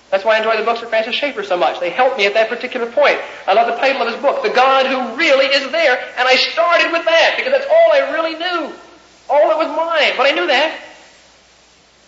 That's 0.09 0.25
why 0.25 0.35
I 0.35 0.37
enjoy 0.39 0.57
the 0.57 0.63
books 0.63 0.81
of 0.81 0.89
Francis 0.89 1.15
Schaeffer 1.15 1.43
so 1.43 1.55
much. 1.55 1.79
They 1.79 1.91
helped 1.91 2.17
me 2.17 2.25
at 2.25 2.33
that 2.33 2.49
particular 2.49 2.87
point. 2.91 3.19
I 3.47 3.53
love 3.53 3.67
the 3.67 3.75
title 3.75 4.01
of 4.01 4.11
his 4.11 4.21
book, 4.21 4.41
The 4.41 4.49
God 4.49 4.87
Who 4.87 5.15
Really 5.15 5.45
Is 5.45 5.71
There, 5.71 5.99
and 6.17 6.27
I 6.27 6.35
started 6.35 6.91
with 6.91 7.05
that 7.05 7.35
because 7.37 7.51
that's 7.51 7.67
all 7.67 7.93
I 7.93 8.11
really 8.11 8.33
knew. 8.33 8.75
All 9.29 9.49
that 9.49 9.57
was 9.57 9.67
mine, 9.67 10.13
but 10.17 10.25
I 10.25 10.31
knew 10.31 10.47
that. 10.47 10.81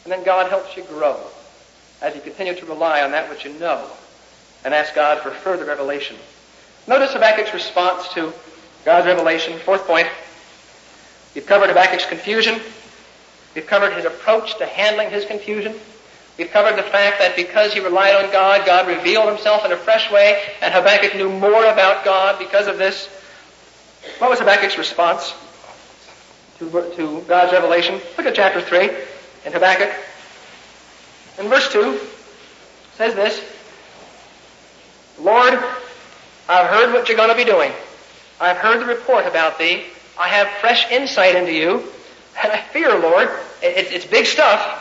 And 0.03 0.11
then 0.11 0.23
God 0.23 0.49
helps 0.49 0.75
you 0.75 0.83
grow 0.83 1.19
as 2.01 2.15
you 2.15 2.21
continue 2.21 2.55
to 2.55 2.65
rely 2.65 3.03
on 3.03 3.11
that 3.11 3.29
which 3.29 3.45
you 3.45 3.53
know 3.53 3.87
and 4.65 4.73
ask 4.73 4.95
God 4.95 5.21
for 5.21 5.29
further 5.29 5.65
revelation. 5.65 6.15
Notice 6.87 7.13
Habakkuk's 7.13 7.53
response 7.53 8.07
to 8.13 8.33
God's 8.83 9.05
revelation. 9.05 9.59
Fourth 9.59 9.85
point. 9.85 10.07
We've 11.35 11.45
covered 11.45 11.69
Habakkuk's 11.69 12.07
confusion. 12.07 12.59
We've 13.53 13.67
covered 13.67 13.93
his 13.93 14.05
approach 14.05 14.57
to 14.57 14.65
handling 14.65 15.11
his 15.11 15.25
confusion. 15.25 15.75
We've 16.37 16.49
covered 16.49 16.77
the 16.77 16.89
fact 16.89 17.19
that 17.19 17.35
because 17.35 17.73
he 17.73 17.79
relied 17.79 18.15
on 18.15 18.31
God, 18.31 18.65
God 18.65 18.87
revealed 18.87 19.27
himself 19.27 19.65
in 19.65 19.71
a 19.71 19.77
fresh 19.77 20.11
way, 20.11 20.41
and 20.61 20.73
Habakkuk 20.73 21.15
knew 21.15 21.29
more 21.29 21.65
about 21.65 22.05
God 22.05 22.39
because 22.39 22.67
of 22.67 22.77
this. 22.77 23.07
What 24.17 24.29
was 24.29 24.39
Habakkuk's 24.39 24.77
response 24.77 25.33
to, 26.59 26.69
to 26.95 27.21
God's 27.27 27.51
revelation? 27.51 28.01
Look 28.17 28.25
at 28.25 28.35
chapter 28.35 28.61
3 28.61 28.89
in 29.45 29.53
Habakkuk. 29.53 29.91
In 31.37 31.47
verse 31.47 31.71
2, 31.71 31.99
says 32.95 33.15
this, 33.15 33.43
Lord, 35.19 35.53
I've 36.49 36.67
heard 36.67 36.93
what 36.93 37.07
you're 37.07 37.17
going 37.17 37.29
to 37.29 37.35
be 37.35 37.45
doing. 37.45 37.71
I've 38.39 38.57
heard 38.57 38.81
the 38.81 38.85
report 38.85 39.25
about 39.27 39.59
thee. 39.59 39.83
I 40.19 40.27
have 40.29 40.47
fresh 40.59 40.89
insight 40.91 41.35
into 41.35 41.53
you. 41.53 41.83
And 42.41 42.51
I 42.51 42.61
fear, 42.61 42.97
Lord, 42.97 43.29
it, 43.61 43.91
it's 43.93 44.05
big 44.05 44.25
stuff. 44.25 44.80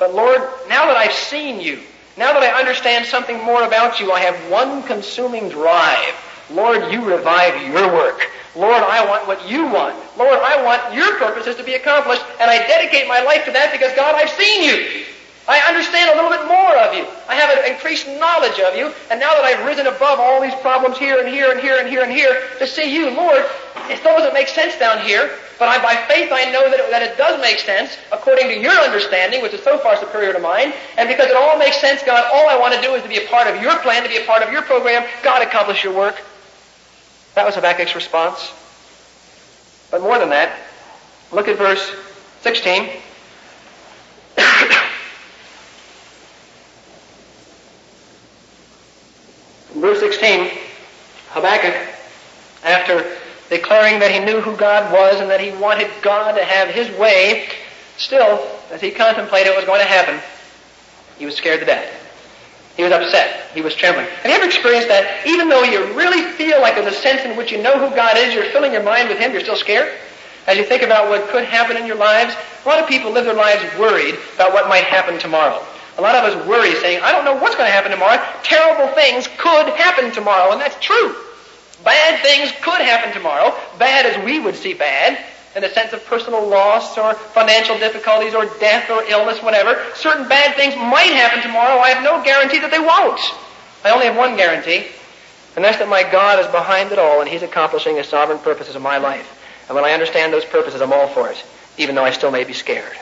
But 0.00 0.14
Lord, 0.14 0.40
now 0.66 0.86
that 0.86 0.96
I've 0.96 1.12
seen 1.12 1.60
you, 1.60 1.78
now 2.16 2.32
that 2.32 2.42
I 2.42 2.58
understand 2.58 3.04
something 3.04 3.36
more 3.44 3.64
about 3.64 4.00
you, 4.00 4.10
I 4.10 4.20
have 4.20 4.50
one 4.50 4.82
consuming 4.82 5.50
drive. 5.50 6.14
Lord, 6.50 6.90
you 6.90 7.04
revive 7.04 7.70
your 7.70 7.92
work. 7.92 8.28
Lord, 8.56 8.82
I 8.82 9.06
want 9.06 9.28
what 9.28 9.46
you 9.48 9.66
want. 9.66 9.94
Lord, 10.16 10.40
I 10.40 10.64
want 10.64 10.94
your 10.94 11.18
purposes 11.18 11.54
to 11.56 11.62
be 11.62 11.74
accomplished, 11.74 12.24
and 12.40 12.50
I 12.50 12.66
dedicate 12.66 13.06
my 13.08 13.20
life 13.20 13.44
to 13.44 13.52
that 13.52 13.70
because, 13.72 13.94
God, 13.94 14.14
I've 14.14 14.30
seen 14.30 14.64
you. 14.64 15.04
I 15.48 15.58
understand 15.66 16.10
a 16.10 16.14
little 16.14 16.30
bit 16.30 16.46
more 16.46 16.76
of 16.76 16.94
you. 16.94 17.06
I 17.28 17.34
have 17.34 17.50
an 17.50 17.72
increased 17.72 18.06
knowledge 18.06 18.60
of 18.60 18.76
you, 18.76 18.92
and 19.10 19.18
now 19.18 19.34
that 19.34 19.44
I've 19.44 19.66
risen 19.66 19.86
above 19.86 20.20
all 20.20 20.40
these 20.40 20.54
problems 20.56 20.98
here 20.98 21.18
and 21.18 21.28
here 21.28 21.50
and 21.50 21.60
here 21.60 21.78
and 21.78 21.88
here 21.88 22.02
and 22.02 22.12
here, 22.12 22.42
to 22.58 22.66
see 22.66 22.94
you, 22.94 23.10
Lord, 23.10 23.44
it 23.88 23.98
still 23.98 24.16
doesn't 24.16 24.34
make 24.34 24.48
sense 24.48 24.78
down 24.78 25.04
here, 25.04 25.30
but 25.58 25.68
I, 25.68 25.82
by 25.82 25.96
faith 26.06 26.30
I 26.32 26.50
know 26.50 26.70
that 26.70 26.80
it, 26.80 26.90
that 26.90 27.02
it 27.02 27.18
does 27.18 27.40
make 27.40 27.58
sense 27.58 27.96
according 28.12 28.48
to 28.48 28.58
your 28.58 28.72
understanding, 28.72 29.42
which 29.42 29.52
is 29.52 29.62
so 29.62 29.78
far 29.78 29.96
superior 29.96 30.32
to 30.32 30.38
mine. 30.38 30.72
And 30.96 31.08
because 31.08 31.26
it 31.26 31.36
all 31.36 31.58
makes 31.58 31.80
sense, 31.80 32.02
God, 32.02 32.24
all 32.32 32.48
I 32.48 32.58
want 32.58 32.74
to 32.74 32.80
do 32.80 32.94
is 32.94 33.02
to 33.02 33.08
be 33.08 33.18
a 33.18 33.28
part 33.28 33.46
of 33.46 33.60
your 33.60 33.78
plan, 33.80 34.02
to 34.02 34.08
be 34.08 34.16
a 34.16 34.24
part 34.24 34.42
of 34.42 34.52
your 34.52 34.62
program. 34.62 35.06
God, 35.22 35.42
accomplish 35.42 35.84
your 35.84 35.92
work. 35.92 36.16
That 37.34 37.44
was 37.44 37.56
Habakkuk's 37.56 37.94
response. 37.94 38.52
But 39.90 40.00
more 40.00 40.18
than 40.18 40.30
that, 40.30 40.56
look 41.32 41.48
at 41.48 41.58
verse 41.58 41.94
16. 42.42 42.88
Verse 49.80 50.00
16, 50.00 50.50
Habakkuk, 51.30 51.74
after 52.64 53.16
declaring 53.48 53.98
that 54.00 54.10
he 54.10 54.18
knew 54.20 54.40
who 54.40 54.56
God 54.56 54.92
was 54.92 55.20
and 55.20 55.30
that 55.30 55.40
he 55.40 55.50
wanted 55.52 55.90
God 56.02 56.32
to 56.32 56.44
have 56.44 56.68
his 56.68 56.90
way, 56.98 57.48
still, 57.96 58.46
as 58.70 58.80
he 58.80 58.90
contemplated 58.90 59.50
what 59.50 59.58
was 59.58 59.66
going 59.66 59.80
to 59.80 59.86
happen, 59.86 60.20
he 61.18 61.26
was 61.26 61.34
scared 61.34 61.60
to 61.60 61.66
death. 61.66 61.96
He 62.76 62.82
was 62.82 62.92
upset. 62.92 63.50
He 63.52 63.60
was 63.60 63.74
trembling. 63.74 64.06
Have 64.06 64.26
you 64.26 64.36
ever 64.36 64.46
experienced 64.46 64.88
that? 64.88 65.26
Even 65.26 65.48
though 65.48 65.64
you 65.64 65.92
really 65.92 66.22
feel 66.32 66.60
like 66.60 66.76
there's 66.76 66.94
a 66.94 66.96
sense 66.96 67.22
in 67.22 67.36
which 67.36 67.52
you 67.52 67.60
know 67.60 67.76
who 67.78 67.94
God 67.94 68.16
is, 68.16 68.32
you're 68.32 68.50
filling 68.52 68.72
your 68.72 68.82
mind 68.82 69.08
with 69.08 69.18
Him, 69.18 69.32
you're 69.32 69.42
still 69.42 69.56
scared? 69.56 69.92
As 70.46 70.56
you 70.56 70.64
think 70.64 70.82
about 70.82 71.08
what 71.08 71.28
could 71.28 71.44
happen 71.44 71.76
in 71.76 71.86
your 71.86 71.96
lives, 71.96 72.34
a 72.64 72.68
lot 72.68 72.78
of 72.78 72.88
people 72.88 73.10
live 73.10 73.24
their 73.24 73.34
lives 73.34 73.62
worried 73.78 74.16
about 74.34 74.52
what 74.52 74.68
might 74.68 74.84
happen 74.84 75.18
tomorrow. 75.18 75.62
A 76.00 76.02
lot 76.02 76.14
of 76.14 76.24
us 76.24 76.46
worry 76.48 76.74
saying, 76.76 77.02
I 77.02 77.12
don't 77.12 77.26
know 77.26 77.34
what's 77.34 77.56
going 77.56 77.68
to 77.68 77.72
happen 77.72 77.90
tomorrow. 77.90 78.16
Terrible 78.42 78.88
things 78.94 79.28
could 79.36 79.68
happen 79.76 80.10
tomorrow, 80.12 80.50
and 80.50 80.58
that's 80.58 80.80
true. 80.80 81.14
Bad 81.84 82.22
things 82.22 82.50
could 82.62 82.80
happen 82.80 83.12
tomorrow, 83.12 83.54
bad 83.78 84.06
as 84.06 84.24
we 84.24 84.40
would 84.40 84.56
see 84.56 84.72
bad, 84.72 85.22
in 85.54 85.60
the 85.60 85.68
sense 85.68 85.92
of 85.92 86.02
personal 86.06 86.48
loss 86.48 86.96
or 86.96 87.12
financial 87.12 87.78
difficulties 87.78 88.34
or 88.34 88.46
death 88.60 88.88
or 88.88 89.02
illness, 89.10 89.42
whatever. 89.42 89.76
Certain 89.94 90.26
bad 90.26 90.56
things 90.56 90.74
might 90.74 91.12
happen 91.12 91.42
tomorrow. 91.42 91.78
I 91.80 91.90
have 91.90 92.02
no 92.02 92.24
guarantee 92.24 92.60
that 92.60 92.70
they 92.70 92.78
won't. 92.78 93.20
I 93.84 93.90
only 93.90 94.06
have 94.06 94.16
one 94.16 94.36
guarantee, 94.36 94.86
and 95.54 95.62
that's 95.62 95.76
that 95.80 95.88
my 95.90 96.02
God 96.02 96.40
is 96.40 96.46
behind 96.46 96.92
it 96.92 96.98
all 96.98 97.20
and 97.20 97.28
He's 97.28 97.42
accomplishing 97.42 97.96
His 97.96 98.08
sovereign 98.08 98.38
purposes 98.38 98.74
in 98.74 98.80
my 98.80 98.96
life. 98.96 99.36
And 99.68 99.76
when 99.76 99.84
I 99.84 99.92
understand 99.92 100.32
those 100.32 100.46
purposes, 100.46 100.80
I'm 100.80 100.94
all 100.94 101.08
for 101.08 101.30
it, 101.30 101.44
even 101.76 101.94
though 101.94 102.06
I 102.06 102.12
still 102.12 102.30
may 102.30 102.44
be 102.44 102.54
scared. 102.54 102.96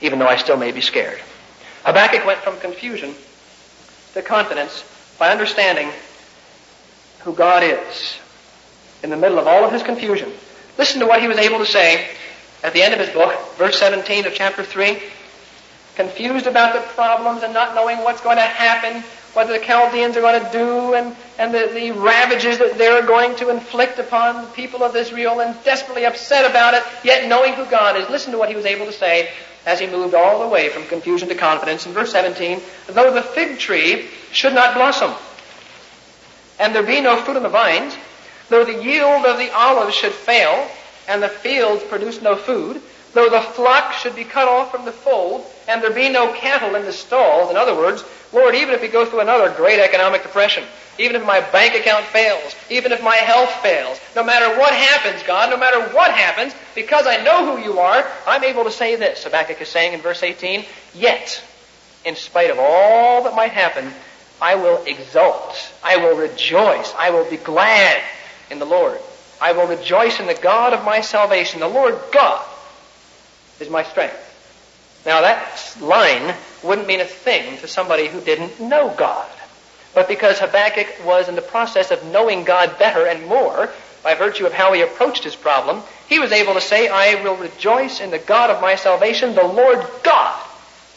Even 0.00 0.18
though 0.18 0.28
I 0.28 0.36
still 0.36 0.56
may 0.56 0.72
be 0.72 0.80
scared. 0.80 1.20
Habakkuk 1.84 2.24
went 2.26 2.40
from 2.40 2.58
confusion 2.60 3.14
to 4.14 4.22
confidence 4.22 4.84
by 5.18 5.30
understanding 5.30 5.90
who 7.20 7.32
God 7.34 7.62
is 7.62 8.18
in 9.02 9.10
the 9.10 9.16
middle 9.16 9.38
of 9.38 9.46
all 9.46 9.64
of 9.64 9.72
his 9.72 9.82
confusion. 9.82 10.32
Listen 10.76 11.00
to 11.00 11.06
what 11.06 11.20
he 11.20 11.28
was 11.28 11.38
able 11.38 11.58
to 11.58 11.66
say 11.66 12.08
at 12.62 12.72
the 12.72 12.82
end 12.82 12.94
of 12.94 13.00
his 13.00 13.10
book, 13.10 13.34
verse 13.56 13.78
17 13.78 14.26
of 14.26 14.34
chapter 14.34 14.62
3. 14.62 14.98
Confused 15.96 16.46
about 16.46 16.74
the 16.74 16.80
problems 16.94 17.42
and 17.42 17.52
not 17.52 17.74
knowing 17.74 17.98
what's 17.98 18.20
going 18.20 18.36
to 18.36 18.42
happen, 18.42 19.02
what 19.32 19.48
the 19.48 19.58
Chaldeans 19.58 20.16
are 20.16 20.20
going 20.20 20.44
to 20.44 20.52
do, 20.52 20.94
and, 20.94 21.14
and 21.38 21.52
the, 21.52 21.70
the 21.74 21.90
ravages 21.90 22.58
that 22.58 22.78
they're 22.78 23.04
going 23.04 23.34
to 23.36 23.50
inflict 23.50 23.98
upon 23.98 24.42
the 24.42 24.50
people 24.52 24.84
of 24.84 24.94
Israel, 24.94 25.40
and 25.40 25.56
desperately 25.64 26.06
upset 26.06 26.48
about 26.48 26.74
it, 26.74 26.82
yet 27.02 27.28
knowing 27.28 27.54
who 27.54 27.64
God 27.66 27.96
is. 27.96 28.08
Listen 28.08 28.32
to 28.32 28.38
what 28.38 28.48
he 28.48 28.54
was 28.54 28.64
able 28.64 28.86
to 28.86 28.92
say 28.92 29.30
as 29.68 29.78
he 29.78 29.86
moved 29.86 30.14
all 30.14 30.40
the 30.40 30.48
way 30.48 30.70
from 30.70 30.86
confusion 30.86 31.28
to 31.28 31.34
confidence. 31.34 31.84
In 31.84 31.92
verse 31.92 32.10
17, 32.10 32.62
though 32.86 33.12
the 33.12 33.20
fig 33.20 33.58
tree 33.58 34.08
should 34.32 34.54
not 34.54 34.74
blossom, 34.74 35.12
and 36.58 36.74
there 36.74 36.82
be 36.82 37.02
no 37.02 37.20
fruit 37.20 37.36
on 37.36 37.42
the 37.42 37.50
vines, 37.50 37.94
though 38.48 38.64
the 38.64 38.82
yield 38.82 39.26
of 39.26 39.36
the 39.36 39.54
olives 39.54 39.94
should 39.94 40.12
fail, 40.12 40.66
and 41.06 41.22
the 41.22 41.28
fields 41.28 41.84
produce 41.84 42.22
no 42.22 42.34
food, 42.34 42.80
though 43.14 43.28
the 43.28 43.40
flock 43.40 43.92
should 43.92 44.14
be 44.14 44.24
cut 44.24 44.48
off 44.48 44.70
from 44.70 44.84
the 44.84 44.92
fold, 44.92 45.44
and 45.66 45.82
there 45.82 45.90
be 45.92 46.08
no 46.08 46.32
cattle 46.32 46.74
in 46.74 46.84
the 46.84 46.92
stalls, 46.92 47.50
in 47.50 47.56
other 47.56 47.74
words, 47.74 48.04
Lord, 48.32 48.54
even 48.54 48.74
if 48.74 48.82
we 48.82 48.88
go 48.88 49.06
through 49.06 49.20
another 49.20 49.50
great 49.54 49.80
economic 49.80 50.22
depression, 50.22 50.64
even 50.98 51.16
if 51.16 51.24
my 51.24 51.40
bank 51.40 51.74
account 51.74 52.04
fails, 52.06 52.54
even 52.70 52.92
if 52.92 53.02
my 53.02 53.16
health 53.16 53.50
fails, 53.62 53.98
no 54.14 54.22
matter 54.22 54.58
what 54.58 54.74
happens, 54.74 55.22
God, 55.22 55.50
no 55.50 55.56
matter 55.56 55.80
what 55.94 56.10
happens, 56.10 56.52
because 56.74 57.06
I 57.06 57.22
know 57.22 57.56
who 57.56 57.62
you 57.62 57.78
are, 57.78 58.06
I'm 58.26 58.44
able 58.44 58.64
to 58.64 58.70
say 58.70 58.96
this. 58.96 59.24
Habakkuk 59.24 59.60
is 59.60 59.68
saying 59.68 59.94
in 59.94 60.00
verse 60.00 60.22
18, 60.22 60.64
Yet, 60.94 61.42
in 62.04 62.16
spite 62.16 62.50
of 62.50 62.58
all 62.58 63.24
that 63.24 63.34
might 63.34 63.52
happen, 63.52 63.92
I 64.40 64.56
will 64.56 64.84
exult. 64.84 65.72
I 65.82 65.96
will 65.96 66.16
rejoice. 66.16 66.92
I 66.98 67.10
will 67.10 67.28
be 67.28 67.36
glad 67.38 68.02
in 68.50 68.58
the 68.58 68.64
Lord. 68.64 69.00
I 69.40 69.52
will 69.52 69.66
rejoice 69.66 70.20
in 70.20 70.26
the 70.26 70.34
God 70.34 70.72
of 70.72 70.84
my 70.84 71.00
salvation. 71.00 71.60
The 71.60 71.68
Lord 71.68 71.98
God 72.12 72.44
is 73.60 73.70
my 73.70 73.82
strength. 73.82 74.24
Now 75.06 75.20
that 75.22 75.76
line 75.80 76.34
wouldn't 76.62 76.88
mean 76.88 77.00
a 77.00 77.04
thing 77.04 77.58
to 77.58 77.68
somebody 77.68 78.08
who 78.08 78.20
didn't 78.20 78.60
know 78.60 78.94
God. 78.96 79.28
But 79.94 80.08
because 80.08 80.38
Habakkuk 80.38 81.04
was 81.04 81.28
in 81.28 81.34
the 81.34 81.42
process 81.42 81.90
of 81.90 82.04
knowing 82.06 82.44
God 82.44 82.78
better 82.78 83.06
and 83.06 83.26
more, 83.26 83.70
by 84.02 84.14
virtue 84.14 84.46
of 84.46 84.52
how 84.52 84.72
he 84.72 84.82
approached 84.82 85.24
his 85.24 85.34
problem, 85.34 85.82
he 86.08 86.18
was 86.18 86.32
able 86.32 86.54
to 86.54 86.60
say, 86.60 86.88
I 86.88 87.22
will 87.22 87.36
rejoice 87.36 88.00
in 88.00 88.10
the 88.10 88.18
God 88.18 88.50
of 88.50 88.60
my 88.60 88.76
salvation, 88.76 89.34
the 89.34 89.44
Lord 89.44 89.84
God. 90.02 90.40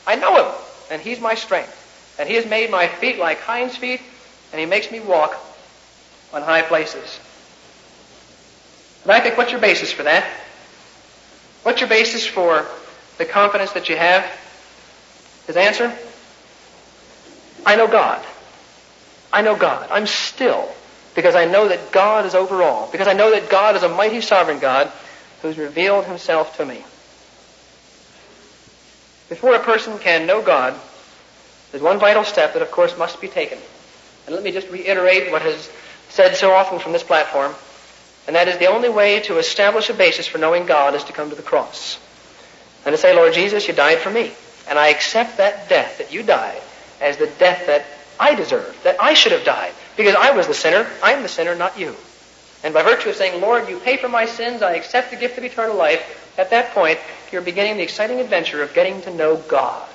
I 0.06 0.15
know 0.15 0.43
him, 0.43 0.56
and 0.91 1.02
he's 1.02 1.19
my 1.19 1.36
strength. 1.36 1.78
And 2.19 2.30
he 2.30 2.36
has 2.36 2.45
made 2.45 2.69
my 2.69 2.88
feet 2.88 3.17
like 3.17 3.39
hinds' 3.39 3.76
feet, 3.76 4.02
and 4.52 4.60
he 4.60 4.65
makes 4.65 4.91
me 4.91 5.00
walk 5.00 5.36
on 6.34 6.41
high 6.41 6.62
places. 6.62 7.19
Habakkuk, 9.04 9.38
what's 9.38 9.52
your 9.52 9.62
basis 9.62 9.91
for 9.91 10.04
that? 10.04 10.30
What's 11.63 11.80
your 11.80 11.89
basis 11.89 12.26
for 12.26 12.65
the 13.17 13.26
confidence 13.26 13.71
that 13.74 13.89
you 13.89 13.95
have? 13.95 14.26
His 15.47 15.58
answer? 15.58 15.95
I 17.65 17.76
know 17.76 17.88
God. 17.88 18.26
I 19.32 19.41
know 19.41 19.56
God. 19.56 19.89
I'm 19.91 20.08
still 20.08 20.74
because 21.15 21.36
I 21.36 21.45
know 21.45 21.67
that 21.67 21.91
God 21.91 22.26
is 22.26 22.36
over 22.36 22.63
all. 22.63 22.89
Because 22.91 23.08
I 23.08 23.13
know 23.13 23.32
that 23.32 23.50
God 23.50 23.76
is 23.76 23.84
a 23.84 23.89
mighty 23.89 24.21
sovereign 24.21 24.60
God 24.60 24.91
who's 25.41 25.58
revealed 25.58 26.06
himself 26.06 26.58
to 26.58 26.65
me. 26.65 26.84
Before 29.30 29.56
a 29.56 29.60
person 29.60 29.97
can 30.00 30.26
know 30.26 30.41
God, 30.41 30.76
there's 31.71 31.84
one 31.84 32.00
vital 32.00 32.24
step 32.24 32.54
that, 32.54 32.62
of 32.62 32.71
course, 32.71 32.97
must 32.97 33.21
be 33.21 33.28
taken. 33.28 33.58
And 34.26 34.36
let 34.36 34.43
me 34.43 34.52
just 34.52 34.69
reiterate 34.69 35.32
what 35.32 35.41
has 35.41 35.69
said 36.10 36.36
so 36.36 36.52
often 36.52 36.80
from 36.80 36.91
this 36.91 37.04
platform, 37.04 37.54
and 38.32 38.38
that 38.38 38.48
is 38.48 38.58
the 38.60 38.67
only 38.67 38.88
way 38.88 39.20
to 39.20 39.39
establish 39.39 39.89
a 39.89 39.94
basis 39.94 40.26
for 40.26 40.38
knowing 40.38 40.65
God 40.65 40.96
is 40.96 41.04
to 41.04 41.12
come 41.12 41.30
to 41.32 41.36
the 41.36 41.41
cross. 41.41 42.00
And 42.86 42.94
to 42.94 42.98
say, 42.98 43.13
Lord 43.13 43.34
Jesus, 43.34 43.67
you 43.67 43.74
died 43.74 43.98
for 43.98 44.10
me. 44.10 44.32
And 44.70 44.80
I 44.80 44.88
accept 44.88 45.36
that 45.36 45.67
death 45.67 45.98
that 45.98 46.13
you 46.13 46.24
died 46.24 46.62
as 47.02 47.17
the 47.17 47.28
death 47.28 47.67
that 47.67 47.84
I 48.17 48.34
deserved, 48.36 48.86
that 48.86 48.96
I 49.02 49.15
should 49.15 49.34
have 49.34 49.44
died, 49.44 49.74
because 49.98 50.15
I 50.15 50.32
was 50.32 50.48
the 50.48 50.54
sinner. 50.54 50.89
I'm 51.04 51.24
the 51.24 51.28
sinner, 51.28 51.56
not 51.56 51.78
you. 51.78 51.94
And 52.63 52.74
by 52.74 52.84
virtue 52.84 53.10
of 53.10 53.17
saying, 53.17 53.41
Lord, 53.41 53.67
you 53.67 53.80
pay 53.80 53.98
for 53.98 54.08
my 54.08 54.26
sins, 54.26 54.62
I 54.62 54.76
accept 54.76 55.12
the 55.12 55.17
gift 55.17 55.38
of 55.38 55.44
eternal 55.44 55.76
life, 55.76 56.34
at 56.39 56.52
that 56.52 56.70
point, 56.70 57.00
you're 57.34 57.41
beginning 57.41 57.76
the 57.76 57.84
exciting 57.84 58.22
adventure 58.22 58.63
of 58.63 58.74
getting 58.74 59.02
to 59.02 59.13
know 59.13 59.36
God. 59.36 59.89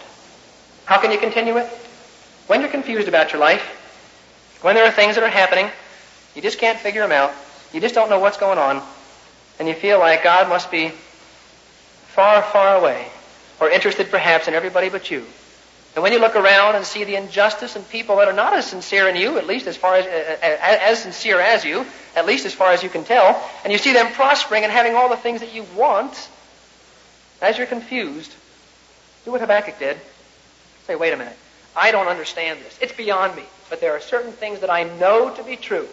How 0.84 1.00
can 1.00 1.10
you 1.10 1.16
continue 1.16 1.56
it? 1.56 1.68
When 2.48 2.60
you're 2.60 2.68
confused 2.68 3.08
about 3.08 3.32
your 3.32 3.40
life, 3.40 3.62
when 4.60 4.74
there 4.74 4.84
are 4.84 4.92
things 4.92 5.14
that 5.14 5.24
are 5.24 5.30
happening, 5.30 5.70
you 6.34 6.42
just 6.42 6.58
can't 6.58 6.78
figure 6.78 7.00
them 7.00 7.12
out, 7.12 7.32
you 7.72 7.80
just 7.80 7.94
don't 7.94 8.10
know 8.10 8.18
what's 8.18 8.36
going 8.36 8.58
on, 8.58 8.82
and 9.58 9.68
you 9.68 9.74
feel 9.74 9.98
like 9.98 10.22
God 10.22 10.48
must 10.48 10.70
be 10.70 10.90
far, 12.08 12.42
far 12.42 12.76
away, 12.76 13.06
or 13.60 13.70
interested 13.70 14.10
perhaps 14.10 14.48
in 14.48 14.54
everybody 14.54 14.88
but 14.88 15.10
you. 15.10 15.24
And 15.94 16.02
when 16.02 16.12
you 16.12 16.18
look 16.18 16.36
around 16.36 16.74
and 16.74 16.84
see 16.84 17.04
the 17.04 17.16
injustice 17.16 17.74
in 17.74 17.82
people 17.84 18.16
that 18.16 18.28
are 18.28 18.34
not 18.34 18.52
as 18.52 18.66
sincere 18.66 19.08
in 19.08 19.16
you, 19.16 19.38
at 19.38 19.46
least 19.46 19.66
as 19.66 19.78
far 19.78 19.96
as, 19.96 20.04
as, 20.06 20.58
as 20.60 21.02
sincere 21.02 21.40
as 21.40 21.64
you, 21.64 21.86
at 22.14 22.26
least 22.26 22.44
as 22.44 22.52
far 22.52 22.72
as 22.72 22.82
you 22.82 22.90
can 22.90 23.02
tell, 23.02 23.42
and 23.64 23.72
you 23.72 23.78
see 23.78 23.94
them 23.94 24.12
prospering 24.12 24.62
and 24.62 24.70
having 24.70 24.94
all 24.94 25.08
the 25.08 25.16
things 25.16 25.40
that 25.40 25.54
you 25.54 25.64
want, 25.74 26.28
as 27.40 27.56
you're 27.56 27.66
confused, 27.66 28.34
do 29.24 29.30
what 29.30 29.40
Habakkuk 29.40 29.78
did. 29.78 29.96
Say, 30.86 30.96
wait 30.96 31.12
a 31.12 31.16
minute. 31.16 31.36
I 31.74 31.92
don't 31.92 32.08
understand 32.08 32.60
this. 32.60 32.78
It's 32.80 32.92
beyond 32.92 33.34
me. 33.34 33.42
But 33.68 33.80
there 33.80 33.92
are 33.92 34.00
certain 34.00 34.32
things 34.32 34.60
that 34.60 34.70
I 34.70 34.84
know 34.84 35.34
to 35.34 35.42
be 35.42 35.56
true. 35.56 35.88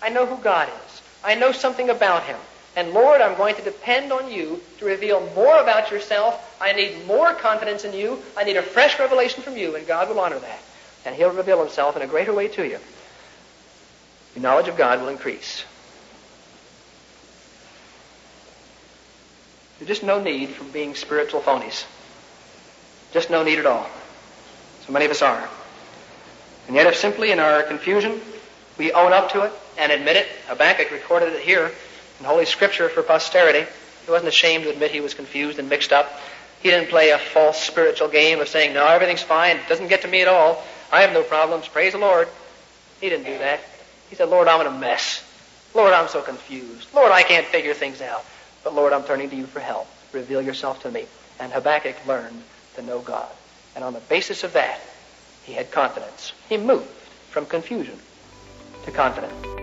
I 0.00 0.08
know 0.08 0.24
who 0.24 0.42
God 0.42 0.68
is. 0.68 0.91
I 1.24 1.34
know 1.34 1.52
something 1.52 1.90
about 1.90 2.24
Him. 2.24 2.38
And 2.74 2.92
Lord, 2.92 3.20
I'm 3.20 3.36
going 3.36 3.54
to 3.56 3.62
depend 3.62 4.12
on 4.12 4.30
you 4.32 4.60
to 4.78 4.86
reveal 4.86 5.20
more 5.34 5.60
about 5.60 5.90
yourself. 5.90 6.56
I 6.60 6.72
need 6.72 7.06
more 7.06 7.34
confidence 7.34 7.84
in 7.84 7.92
you. 7.92 8.22
I 8.36 8.44
need 8.44 8.56
a 8.56 8.62
fresh 8.62 8.98
revelation 8.98 9.42
from 9.42 9.56
you, 9.56 9.76
and 9.76 9.86
God 9.86 10.08
will 10.08 10.20
honor 10.20 10.38
that. 10.38 10.58
And 11.04 11.14
He'll 11.14 11.30
reveal 11.30 11.60
Himself 11.60 11.96
in 11.96 12.02
a 12.02 12.06
greater 12.06 12.32
way 12.32 12.48
to 12.48 12.64
you. 12.64 12.78
Your 14.34 14.42
knowledge 14.42 14.68
of 14.68 14.76
God 14.76 15.00
will 15.00 15.08
increase. 15.08 15.64
There's 19.78 19.88
just 19.88 20.02
no 20.02 20.22
need 20.22 20.50
for 20.50 20.64
being 20.64 20.94
spiritual 20.94 21.40
phonies. 21.40 21.84
Just 23.12 23.30
no 23.30 23.42
need 23.42 23.58
at 23.58 23.66
all. 23.66 23.86
So 24.86 24.92
many 24.92 25.04
of 25.04 25.10
us 25.10 25.20
are. 25.20 25.48
And 26.66 26.76
yet, 26.76 26.86
if 26.86 26.96
simply 26.96 27.32
in 27.32 27.38
our 27.38 27.62
confusion 27.64 28.20
we 28.78 28.92
own 28.92 29.12
up 29.12 29.32
to 29.32 29.42
it 29.42 29.52
and 29.78 29.92
admit 29.92 30.16
it, 30.16 30.26
Habakkuk 30.48 30.90
recorded 30.90 31.32
it 31.32 31.42
here, 31.42 31.70
in 32.18 32.24
Holy 32.24 32.44
Scripture 32.44 32.88
for 32.88 33.02
posterity. 33.02 33.66
He 34.04 34.10
wasn't 34.10 34.28
ashamed 34.28 34.64
to 34.64 34.70
admit 34.70 34.90
he 34.90 35.00
was 35.00 35.14
confused 35.14 35.58
and 35.58 35.68
mixed 35.68 35.92
up. 35.92 36.20
He 36.62 36.70
didn't 36.70 36.90
play 36.90 37.10
a 37.10 37.18
false 37.18 37.60
spiritual 37.60 38.08
game 38.08 38.40
of 38.40 38.48
saying, 38.48 38.74
no, 38.74 38.86
everything's 38.86 39.22
fine. 39.22 39.56
It 39.56 39.68
doesn't 39.68 39.88
get 39.88 40.02
to 40.02 40.08
me 40.08 40.22
at 40.22 40.28
all. 40.28 40.62
I 40.92 41.02
have 41.02 41.12
no 41.12 41.22
problems. 41.22 41.66
Praise 41.66 41.92
the 41.92 41.98
Lord. 41.98 42.28
He 43.00 43.08
didn't 43.08 43.26
do 43.26 43.38
that. 43.38 43.60
He 44.10 44.16
said, 44.16 44.28
Lord, 44.28 44.46
I'm 44.46 44.60
in 44.60 44.66
a 44.66 44.78
mess. 44.78 45.24
Lord, 45.74 45.92
I'm 45.92 46.08
so 46.08 46.22
confused. 46.22 46.88
Lord, 46.94 47.10
I 47.10 47.22
can't 47.22 47.46
figure 47.46 47.74
things 47.74 48.00
out. 48.00 48.24
But 48.62 48.74
Lord, 48.74 48.92
I'm 48.92 49.02
turning 49.02 49.30
to 49.30 49.36
you 49.36 49.46
for 49.46 49.60
help. 49.60 49.88
Reveal 50.12 50.42
yourself 50.42 50.82
to 50.82 50.90
me. 50.90 51.06
And 51.40 51.50
Habakkuk 51.52 51.96
learned 52.06 52.42
to 52.76 52.82
know 52.82 53.00
God. 53.00 53.30
And 53.74 53.82
on 53.82 53.94
the 53.94 54.00
basis 54.00 54.44
of 54.44 54.52
that, 54.52 54.80
he 55.44 55.54
had 55.54 55.72
confidence. 55.72 56.32
He 56.48 56.58
moved 56.58 56.86
from 57.30 57.46
confusion 57.46 57.98
to 58.84 58.90
confidence. 58.90 59.61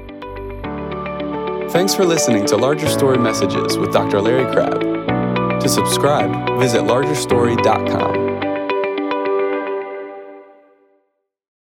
Thanks 1.72 1.94
for 1.94 2.04
listening 2.04 2.48
to 2.48 2.58
Larger 2.58 2.88
Story 2.90 3.20
Messages 3.20 3.78
with 3.78 3.94
Dr. 3.94 4.20
Larry 4.22 4.52
Crabb. 4.52 4.82
To 5.62 5.70
subscribe, 5.70 6.60
visit 6.60 6.82
largerstory.com. 6.82 8.29